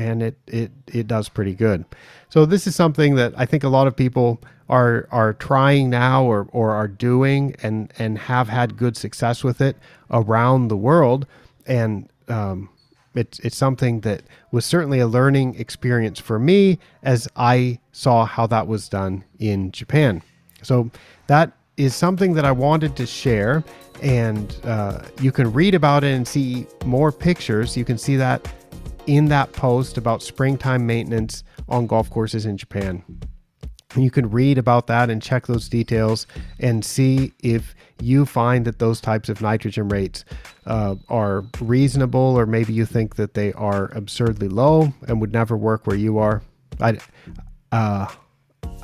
and 0.00 0.22
it 0.22 0.36
it 0.46 0.72
it 0.86 1.06
does 1.06 1.28
pretty 1.28 1.54
good. 1.54 1.84
So 2.30 2.46
this 2.46 2.66
is 2.66 2.74
something 2.74 3.14
that 3.16 3.34
I 3.36 3.44
think 3.44 3.62
a 3.62 3.68
lot 3.68 3.86
of 3.86 3.94
people 3.94 4.40
are 4.68 5.06
are 5.10 5.34
trying 5.34 5.90
now 5.90 6.24
or 6.24 6.48
or 6.52 6.70
are 6.70 6.88
doing 6.88 7.54
and 7.62 7.92
and 7.98 8.18
have 8.18 8.48
had 8.48 8.76
good 8.76 8.96
success 8.96 9.44
with 9.44 9.60
it 9.60 9.76
around 10.10 10.68
the 10.68 10.76
world 10.76 11.26
and 11.66 12.08
um, 12.28 12.70
it's 13.14 13.38
it's 13.40 13.56
something 13.56 14.00
that 14.00 14.22
was 14.52 14.64
certainly 14.64 15.00
a 15.00 15.06
learning 15.06 15.56
experience 15.56 16.18
for 16.18 16.38
me 16.38 16.78
as 17.02 17.28
I 17.36 17.78
saw 17.92 18.24
how 18.24 18.46
that 18.46 18.66
was 18.66 18.88
done 18.88 19.24
in 19.38 19.70
Japan. 19.70 20.22
So 20.62 20.90
that 21.26 21.52
is 21.76 21.94
something 21.94 22.34
that 22.34 22.44
I 22.44 22.52
wanted 22.52 22.94
to 22.96 23.06
share, 23.06 23.64
and 24.02 24.54
uh, 24.64 25.02
you 25.20 25.32
can 25.32 25.52
read 25.52 25.74
about 25.74 26.04
it 26.04 26.12
and 26.14 26.26
see 26.26 26.66
more 26.84 27.10
pictures. 27.10 27.76
You 27.76 27.84
can 27.84 27.98
see 27.98 28.16
that 28.16 28.46
in 29.10 29.24
that 29.26 29.52
post 29.52 29.98
about 29.98 30.22
springtime 30.22 30.86
maintenance 30.86 31.42
on 31.68 31.88
golf 31.88 32.08
courses 32.10 32.46
in 32.46 32.56
Japan. 32.56 33.02
You 33.96 34.08
can 34.08 34.30
read 34.30 34.56
about 34.56 34.86
that 34.86 35.10
and 35.10 35.20
check 35.20 35.48
those 35.48 35.68
details 35.68 36.28
and 36.60 36.84
see 36.84 37.32
if 37.42 37.74
you 38.00 38.24
find 38.24 38.64
that 38.66 38.78
those 38.78 39.00
types 39.00 39.28
of 39.28 39.42
nitrogen 39.42 39.88
rates 39.88 40.24
uh, 40.64 40.94
are 41.08 41.44
reasonable, 41.60 42.20
or 42.20 42.46
maybe 42.46 42.72
you 42.72 42.86
think 42.86 43.16
that 43.16 43.34
they 43.34 43.52
are 43.54 43.86
absurdly 43.96 44.46
low 44.46 44.94
and 45.08 45.20
would 45.20 45.32
never 45.32 45.56
work 45.56 45.88
where 45.88 45.96
you 45.96 46.18
are. 46.18 46.40
I, 46.80 46.98
uh, 47.72 48.06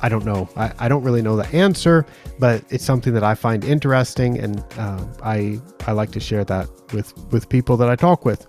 I 0.01 0.09
don't 0.09 0.25
know. 0.25 0.49
I, 0.57 0.73
I 0.77 0.89
don't 0.89 1.03
really 1.03 1.21
know 1.21 1.37
the 1.37 1.47
answer, 1.55 2.05
but 2.37 2.65
it's 2.69 2.83
something 2.83 3.13
that 3.13 3.23
I 3.23 3.33
find 3.33 3.63
interesting, 3.63 4.37
and 4.37 4.61
uh, 4.77 5.05
I 5.23 5.61
I 5.87 5.93
like 5.93 6.11
to 6.11 6.19
share 6.19 6.43
that 6.43 6.67
with 6.91 7.13
with 7.31 7.47
people 7.47 7.77
that 7.77 7.89
I 7.89 7.95
talk 7.95 8.25
with. 8.25 8.45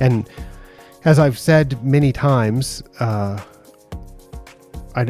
And 0.00 0.28
as 1.04 1.18
I've 1.18 1.38
said 1.38 1.82
many 1.84 2.12
times, 2.12 2.82
uh, 3.00 3.40
I 4.94 5.06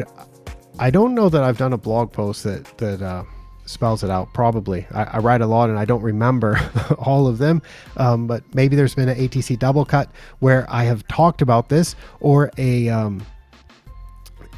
I 0.79 0.89
don't 0.89 1.13
know 1.13 1.29
that 1.29 1.43
I've 1.43 1.57
done 1.57 1.73
a 1.73 1.77
blog 1.77 2.11
post 2.11 2.43
that 2.43 2.77
that 2.77 3.01
uh, 3.01 3.23
spells 3.65 4.03
it 4.03 4.09
out. 4.09 4.33
Probably 4.33 4.85
I, 4.91 5.03
I, 5.03 5.17
write 5.19 5.41
a 5.41 5.47
lot 5.47 5.69
and 5.69 5.77
I 5.77 5.85
don't 5.85 6.01
remember 6.01 6.59
all 6.99 7.27
of 7.27 7.37
them. 7.37 7.61
Um, 7.97 8.27
but 8.27 8.43
maybe 8.53 8.75
there's 8.75 8.95
been 8.95 9.09
an 9.09 9.17
ATC 9.17 9.57
Doublecut 9.57 10.07
where 10.39 10.65
I 10.69 10.83
have 10.83 11.07
talked 11.07 11.41
about 11.41 11.69
this, 11.69 11.95
or 12.19 12.51
a 12.57 12.89
um, 12.89 13.25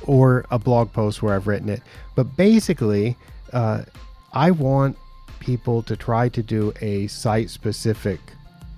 or 0.04 0.46
a 0.52 0.60
blog 0.60 0.91
post 0.91 1.22
where 1.24 1.36
I've 1.36 1.48
written 1.48 1.69
it. 1.69 1.82
But 2.15 2.36
basically, 2.36 3.17
uh, 3.54 3.84
I 4.34 4.52
want 4.52 4.98
people 5.39 5.84
to 5.84 5.96
try 5.96 6.30
to 6.30 6.41
do 6.41 6.74
a 6.82 7.08
site 7.08 7.50
specific 7.50 8.19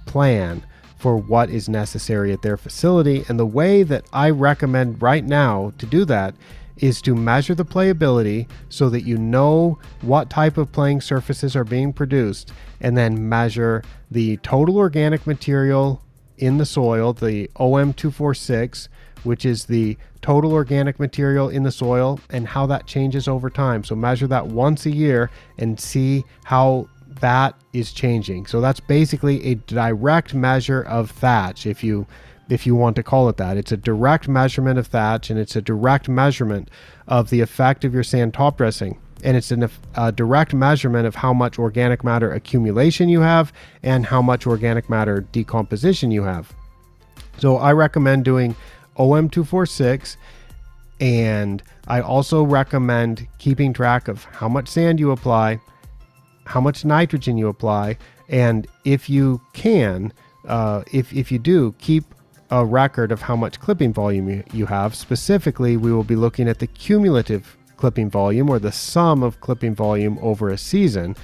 plan 0.06 0.64
for 0.98 1.18
what 1.18 1.50
is 1.50 1.70
necessary 1.70 2.32
at 2.32 2.42
their 2.42 2.58
facility. 2.58 3.26
And 3.28 3.40
the 3.40 3.46
way 3.46 3.84
that 3.84 4.06
I 4.14 4.30
recommend 4.30 5.02
right 5.02 5.24
now 5.24 5.74
to 5.78 5.86
do 5.86 6.06
that 6.06 6.36
is 6.78 7.02
to 7.02 7.16
measure 7.16 7.56
the 7.56 7.66
playability 7.66 8.48
so 8.70 8.90
that 8.90 9.04
you 9.04 9.18
know 9.18 9.80
what 10.02 10.30
type 10.30 10.58
of 10.58 10.72
playing 10.72 11.02
surfaces 11.02 11.56
are 11.56 11.64
being 11.64 11.94
produced 11.94 12.52
and 12.82 12.98
then 12.98 13.30
measure 13.30 13.84
the 14.12 14.38
total 14.38 14.78
organic 14.78 15.26
material 15.26 16.02
in 16.38 16.58
the 16.58 16.66
soil, 16.66 17.14
the 17.14 17.50
OM246, 17.56 18.90
which 19.24 19.46
is 19.46 19.66
the 19.66 19.98
total 20.22 20.52
organic 20.52 21.00
material 21.00 21.50
in 21.50 21.64
the 21.64 21.72
soil 21.72 22.20
and 22.30 22.48
how 22.48 22.66
that 22.66 22.86
changes 22.88 23.28
over 23.28 23.50
time. 23.50 23.84
So 23.84 23.96
measure 23.96 24.28
that 24.28 24.48
once 24.48 24.86
a 24.86 24.92
year 24.92 25.30
and 25.58 25.80
see 25.80 26.26
how 26.44 26.90
that 27.20 27.56
is 27.74 27.92
changing. 27.92 28.46
So 28.46 28.62
that's 28.62 28.80
basically 28.80 29.46
a 29.46 29.56
direct 29.56 30.34
measure 30.34 30.82
of 30.82 31.12
thatch 31.12 31.66
if 31.66 31.84
you 31.84 32.06
if 32.48 32.66
you 32.68 32.76
want 32.76 32.96
to 32.96 33.04
call 33.04 33.28
it 33.30 33.38
that. 33.38 33.58
It's 33.58 33.72
a 33.72 33.78
direct 33.78 34.28
measurement 34.28 34.78
of 34.78 34.88
thatch 34.88 35.30
and 35.30 35.40
it's 35.40 35.56
a 35.56 35.62
direct 35.62 36.08
measurement 36.08 36.70
of 37.08 37.30
the 37.30 37.42
effect 37.42 37.84
of 37.84 37.94
your 37.94 38.04
sand 38.04 38.34
top 38.34 38.58
dressing. 38.58 39.00
And 39.24 39.36
it's 39.36 39.50
an, 39.50 39.68
a 39.96 40.12
direct 40.12 40.54
measurement 40.54 41.08
of 41.08 41.16
how 41.16 41.34
much 41.34 41.58
organic 41.58 42.04
matter 42.04 42.32
accumulation 42.32 43.10
you 43.10 43.22
have 43.22 43.52
and 43.82 44.06
how 44.06 44.22
much 44.22 44.46
organic 44.46 44.90
matter 44.90 45.22
decomposition 45.32 46.12
you 46.12 46.22
have. 46.24 46.54
So 47.40 47.58
I 47.58 47.74
recommend 47.74 48.26
doing 48.26 48.56
OM246 48.98 50.18
and 51.00 51.64
I 51.88 52.02
also 52.02 52.44
recommend 52.44 53.28
keeping 53.40 53.74
track 53.74 54.08
of 54.08 54.24
how 54.26 54.48
much 54.48 54.68
sand 54.68 55.00
you 55.00 55.12
apply, 55.12 55.60
how 56.46 56.62
much 56.62 56.86
nitrogen 56.86 57.38
you 57.38 57.48
apply, 57.48 57.98
and 58.30 58.68
if 58.84 59.10
you 59.10 59.42
can, 59.54 60.14
uh, 60.48 60.84
if, 60.92 61.14
if 61.14 61.32
you 61.32 61.40
do, 61.40 61.74
keep 61.80 62.04
a 62.52 62.66
record 62.66 63.12
of 63.12 63.22
how 63.22 63.36
much 63.36 63.60
clipping 63.60 63.92
volume 63.92 64.30
you, 64.30 64.44
you 64.54 64.66
have. 64.68 64.96
Specifically, 64.96 65.78
we 65.78 65.92
will 65.92 66.04
be 66.04 66.16
looking 66.16 66.48
at 66.48 66.60
the 66.60 66.68
cumulative 66.68 67.58
clipping 67.78 68.10
volume 68.10 68.50
or 68.50 68.60
the 68.60 68.72
sum 68.72 69.24
of 69.24 69.42
clipping 69.42 69.76
volume 69.76 70.18
over 70.22 70.50
a 70.50 70.58
season. 70.58 71.16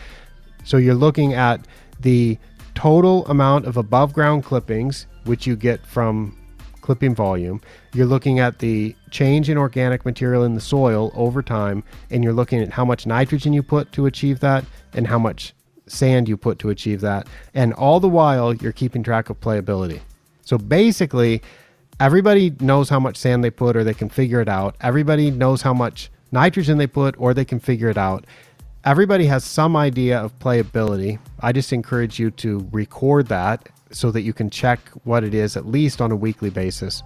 So 0.64 0.78
you're 0.78 0.96
looking 0.96 1.34
at 1.34 1.66
the 2.00 2.38
total 2.76 3.26
amount 3.28 3.66
of 3.66 3.78
above 3.78 4.14
ground 4.14 4.44
clippings, 4.44 5.08
which 5.26 5.46
you 5.46 5.56
get 5.56 5.86
from 5.86 6.38
clipping 6.82 7.14
volume. 7.14 7.62
You're 7.94 8.08
looking 8.08 8.40
at 8.40 8.60
the 8.60 8.96
change 9.12 9.50
in 9.50 9.58
organic 9.58 10.04
material 10.04 10.44
in 10.44 10.56
the 10.56 10.62
soil 10.62 11.12
over 11.16 11.44
time, 11.44 11.84
and 12.10 12.24
you're 12.24 12.34
looking 12.34 12.60
at 12.60 12.70
how 12.70 12.84
much 12.84 13.06
nitrogen 13.06 13.54
you 13.54 13.62
put 13.62 13.92
to 13.94 14.08
achieve 14.08 14.40
that 14.40 14.66
and 14.94 15.08
how 15.08 15.20
much 15.20 15.54
sand 15.88 16.30
you 16.30 16.38
put 16.38 16.60
to 16.60 16.70
achieve 16.70 17.02
that. 17.02 17.28
And 17.54 17.74
all 17.74 18.00
the 18.00 18.10
while, 18.10 18.54
you're 18.54 18.72
keeping 18.72 19.04
track 19.04 19.30
of 19.30 19.40
playability. 19.40 20.02
So 20.44 20.58
basically, 20.58 21.42
everybody 22.00 22.54
knows 22.60 22.90
how 22.90 23.00
much 23.00 23.18
sand 23.18 23.44
they 23.44 23.52
put 23.52 23.76
or 23.76 23.84
they 23.84 23.94
can 23.94 24.10
figure 24.10 24.42
it 24.42 24.50
out. 24.50 24.76
Everybody 24.82 25.32
knows 25.32 25.62
how 25.62 25.74
much 25.74 26.10
nitrogen 26.32 26.78
they 26.78 26.88
put 26.88 27.16
or 27.18 27.34
they 27.34 27.46
can 27.46 27.60
figure 27.60 27.90
it 27.90 27.98
out. 27.98 28.26
Everybody 28.84 29.26
has 29.28 29.44
some 29.44 29.76
idea 29.76 30.20
of 30.20 30.38
playability. 30.40 31.20
I 31.40 31.52
just 31.52 31.72
encourage 31.72 32.18
you 32.18 32.32
to 32.32 32.68
record 32.72 33.28
that 33.28 33.70
so 33.92 34.10
that 34.12 34.22
you 34.22 34.34
can 34.34 34.50
check 34.50 34.80
what 35.04 35.24
it 35.24 35.34
is 35.34 35.56
at 35.56 35.68
least 35.68 36.02
on 36.02 36.12
a 36.12 36.16
weekly 36.16 36.50
basis. 36.50 37.04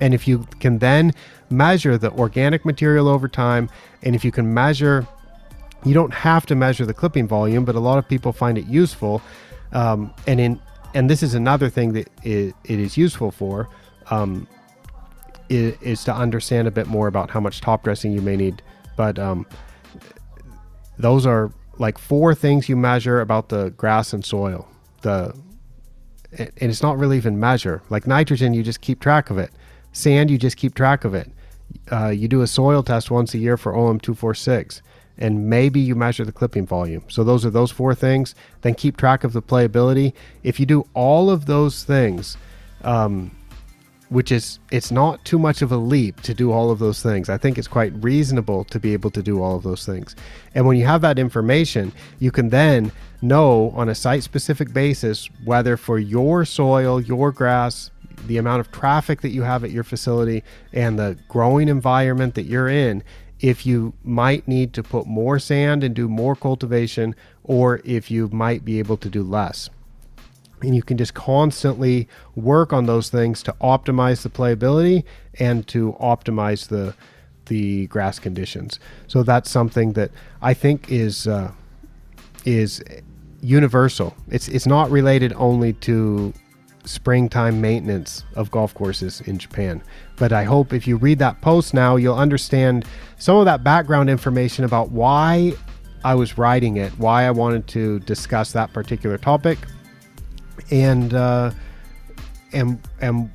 And 0.00 0.12
if 0.12 0.26
you 0.26 0.46
can 0.60 0.78
then 0.78 1.12
measure 1.48 1.96
the 1.96 2.10
organic 2.12 2.64
material 2.64 3.08
over 3.08 3.28
time, 3.28 3.70
and 4.02 4.14
if 4.14 4.24
you 4.24 4.32
can 4.32 4.52
measure, 4.52 5.06
you 5.86 5.94
don't 5.94 6.12
have 6.12 6.44
to 6.46 6.56
measure 6.56 6.84
the 6.84 6.92
clipping 6.92 7.28
volume, 7.28 7.64
but 7.64 7.76
a 7.76 7.80
lot 7.80 7.96
of 7.96 8.08
people 8.08 8.32
find 8.32 8.58
it 8.58 8.66
useful. 8.66 9.22
Um, 9.72 10.12
and 10.26 10.40
in 10.40 10.60
and 10.94 11.08
this 11.08 11.22
is 11.22 11.34
another 11.34 11.68
thing 11.68 11.92
that 11.92 12.08
it, 12.24 12.54
it 12.64 12.80
is 12.80 12.96
useful 12.96 13.30
for 13.30 13.68
um, 14.10 14.48
is, 15.48 15.80
is, 15.80 16.04
to 16.04 16.14
understand 16.14 16.66
a 16.66 16.70
bit 16.70 16.86
more 16.86 17.06
about 17.06 17.30
how 17.30 17.38
much 17.38 17.60
top 17.60 17.84
dressing 17.84 18.12
you 18.12 18.20
may 18.20 18.34
need. 18.34 18.62
But 18.96 19.18
um, 19.18 19.46
those 20.98 21.26
are 21.26 21.52
like 21.78 21.98
four 21.98 22.34
things 22.34 22.68
you 22.68 22.76
measure 22.76 23.20
about 23.20 23.50
the 23.50 23.70
grass 23.70 24.12
and 24.12 24.24
soil. 24.24 24.66
The 25.02 25.36
and 26.32 26.50
it's 26.58 26.82
not 26.82 26.98
really 26.98 27.16
even 27.16 27.38
measure. 27.38 27.80
Like 27.90 28.08
nitrogen, 28.08 28.54
you 28.54 28.64
just 28.64 28.80
keep 28.80 28.98
track 29.00 29.30
of 29.30 29.38
it. 29.38 29.50
Sand, 29.92 30.30
you 30.30 30.38
just 30.38 30.56
keep 30.56 30.74
track 30.74 31.04
of 31.04 31.14
it. 31.14 31.30
Uh, 31.92 32.08
you 32.08 32.26
do 32.26 32.42
a 32.42 32.46
soil 32.46 32.82
test 32.82 33.10
once 33.10 33.34
a 33.34 33.38
year 33.38 33.56
for 33.56 33.72
OM246 33.72 34.80
and 35.18 35.48
maybe 35.48 35.80
you 35.80 35.94
measure 35.94 36.24
the 36.24 36.32
clipping 36.32 36.66
volume. 36.66 37.02
So 37.08 37.24
those 37.24 37.44
are 37.44 37.50
those 37.50 37.70
four 37.70 37.94
things. 37.94 38.34
Then 38.62 38.74
keep 38.74 38.96
track 38.96 39.24
of 39.24 39.32
the 39.32 39.42
playability. 39.42 40.12
If 40.42 40.60
you 40.60 40.66
do 40.66 40.86
all 40.94 41.30
of 41.30 41.46
those 41.46 41.84
things, 41.84 42.36
um, 42.82 43.30
which 44.08 44.30
is 44.30 44.60
it's 44.70 44.90
not 44.90 45.24
too 45.24 45.38
much 45.38 45.62
of 45.62 45.72
a 45.72 45.76
leap 45.76 46.20
to 46.22 46.34
do 46.34 46.52
all 46.52 46.70
of 46.70 46.78
those 46.78 47.02
things. 47.02 47.28
I 47.28 47.38
think 47.38 47.58
it's 47.58 47.68
quite 47.68 47.92
reasonable 48.02 48.64
to 48.64 48.78
be 48.78 48.92
able 48.92 49.10
to 49.10 49.22
do 49.22 49.42
all 49.42 49.56
of 49.56 49.62
those 49.62 49.84
things. 49.84 50.14
And 50.54 50.66
when 50.66 50.76
you 50.76 50.86
have 50.86 51.00
that 51.00 51.18
information, 51.18 51.92
you 52.18 52.30
can 52.30 52.50
then 52.50 52.92
know 53.22 53.70
on 53.70 53.88
a 53.88 53.94
site 53.94 54.22
specific 54.22 54.72
basis 54.72 55.28
whether 55.44 55.76
for 55.76 55.98
your 55.98 56.44
soil, 56.44 57.00
your 57.00 57.32
grass, 57.32 57.90
the 58.26 58.38
amount 58.38 58.60
of 58.60 58.70
traffic 58.70 59.20
that 59.22 59.30
you 59.30 59.42
have 59.42 59.64
at 59.64 59.70
your 59.70 59.84
facility 59.84 60.42
and 60.72 60.98
the 60.98 61.18
growing 61.28 61.68
environment 61.68 62.34
that 62.34 62.44
you're 62.44 62.68
in 62.68 63.02
if 63.40 63.66
you 63.66 63.92
might 64.02 64.46
need 64.48 64.72
to 64.72 64.82
put 64.82 65.06
more 65.06 65.38
sand 65.38 65.84
and 65.84 65.94
do 65.94 66.08
more 66.08 66.34
cultivation, 66.34 67.14
or 67.44 67.80
if 67.84 68.10
you 68.10 68.28
might 68.28 68.64
be 68.64 68.78
able 68.78 68.96
to 68.96 69.08
do 69.08 69.22
less. 69.22 69.68
And 70.62 70.74
you 70.74 70.82
can 70.82 70.96
just 70.96 71.12
constantly 71.12 72.08
work 72.34 72.72
on 72.72 72.86
those 72.86 73.10
things 73.10 73.42
to 73.42 73.52
optimize 73.60 74.22
the 74.22 74.30
playability 74.30 75.04
and 75.38 75.66
to 75.68 75.96
optimize 76.00 76.68
the 76.68 76.94
the 77.46 77.86
grass 77.86 78.18
conditions. 78.18 78.80
So 79.06 79.22
that's 79.22 79.50
something 79.50 79.92
that 79.92 80.10
I 80.42 80.54
think 80.54 80.90
is 80.90 81.26
uh, 81.26 81.52
is 82.44 82.82
universal. 83.40 84.16
It's 84.28 84.48
it's 84.48 84.66
not 84.66 84.90
related 84.90 85.32
only 85.36 85.74
to 85.74 86.32
springtime 86.86 87.60
maintenance 87.60 88.24
of 88.34 88.50
golf 88.50 88.72
courses 88.74 89.20
in 89.22 89.38
Japan. 89.38 89.82
But 90.16 90.32
I 90.32 90.44
hope 90.44 90.72
if 90.72 90.86
you 90.86 90.96
read 90.96 91.18
that 91.18 91.40
post 91.40 91.74
now, 91.74 91.96
you'll 91.96 92.16
understand 92.16 92.84
some 93.18 93.36
of 93.36 93.44
that 93.44 93.62
background 93.62 94.08
information 94.08 94.64
about 94.64 94.90
why 94.90 95.52
I 96.04 96.14
was 96.14 96.38
writing 96.38 96.76
it, 96.76 96.92
why 96.98 97.24
I 97.24 97.30
wanted 97.32 97.66
to 97.68 97.98
discuss 98.00 98.52
that 98.52 98.72
particular 98.72 99.18
topic, 99.18 99.58
and 100.70 101.12
uh, 101.12 101.50
and 102.52 102.80
and 103.00 103.30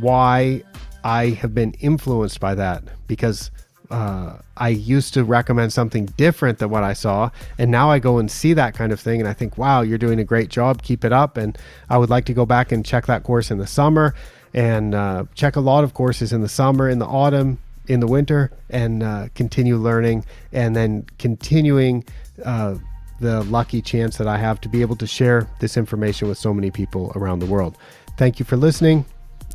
why 0.00 0.62
I 1.04 1.30
have 1.30 1.54
been 1.54 1.72
influenced 1.80 2.40
by 2.40 2.54
that 2.54 2.82
because 3.06 3.50
uh, 3.90 4.38
I 4.56 4.68
used 4.68 5.14
to 5.14 5.24
recommend 5.24 5.72
something 5.72 6.06
different 6.16 6.58
than 6.58 6.70
what 6.70 6.82
I 6.82 6.92
saw, 6.92 7.30
and 7.58 7.70
now 7.70 7.90
I 7.90 7.98
go 7.98 8.18
and 8.18 8.30
see 8.30 8.52
that 8.54 8.74
kind 8.74 8.92
of 8.92 9.00
thing, 9.00 9.20
and 9.20 9.28
I 9.28 9.32
think, 9.32 9.58
wow, 9.58 9.82
you're 9.82 9.98
doing 9.98 10.18
a 10.18 10.24
great 10.24 10.48
job. 10.48 10.82
Keep 10.82 11.04
it 11.04 11.12
up. 11.12 11.36
And 11.36 11.56
I 11.88 11.98
would 11.98 12.10
like 12.10 12.24
to 12.26 12.34
go 12.34 12.46
back 12.46 12.72
and 12.72 12.84
check 12.84 13.06
that 13.06 13.22
course 13.22 13.50
in 13.50 13.58
the 13.58 13.66
summer 13.66 14.14
and 14.54 14.94
uh, 14.94 15.24
check 15.34 15.56
a 15.56 15.60
lot 15.60 15.84
of 15.84 15.92
courses 15.92 16.32
in 16.32 16.40
the 16.40 16.48
summer, 16.48 16.88
in 16.88 16.98
the 16.98 17.06
autumn, 17.06 17.58
in 17.88 18.00
the 18.00 18.06
winter, 18.06 18.50
and 18.70 19.02
uh, 19.02 19.28
continue 19.34 19.76
learning, 19.76 20.24
and 20.52 20.74
then 20.74 21.04
continuing 21.18 22.04
uh, 22.44 22.74
the 23.20 23.44
lucky 23.44 23.82
chance 23.82 24.16
that 24.16 24.26
I 24.26 24.38
have 24.38 24.60
to 24.62 24.68
be 24.68 24.80
able 24.80 24.96
to 24.96 25.06
share 25.06 25.48
this 25.60 25.76
information 25.76 26.28
with 26.28 26.38
so 26.38 26.52
many 26.52 26.70
people 26.70 27.12
around 27.14 27.40
the 27.40 27.46
world. 27.46 27.76
Thank 28.16 28.38
you 28.38 28.44
for 28.44 28.56
listening, 28.56 29.04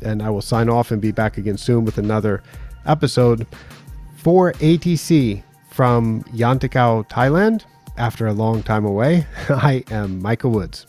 and 0.02 0.22
I 0.22 0.30
will 0.30 0.42
sign 0.42 0.68
off 0.68 0.90
and 0.92 1.02
be 1.02 1.10
back 1.10 1.36
again 1.36 1.58
soon 1.58 1.84
with 1.84 1.98
another 1.98 2.42
episode 2.86 3.46
for 4.22 4.52
ATC 4.52 5.42
from 5.70 6.22
Yantakao, 6.24 7.08
Thailand. 7.08 7.64
After 7.96 8.26
a 8.26 8.32
long 8.32 8.62
time 8.62 8.84
away, 8.84 9.26
I 9.48 9.84
am 9.90 10.22
Micah 10.22 10.48
Woods. 10.48 10.86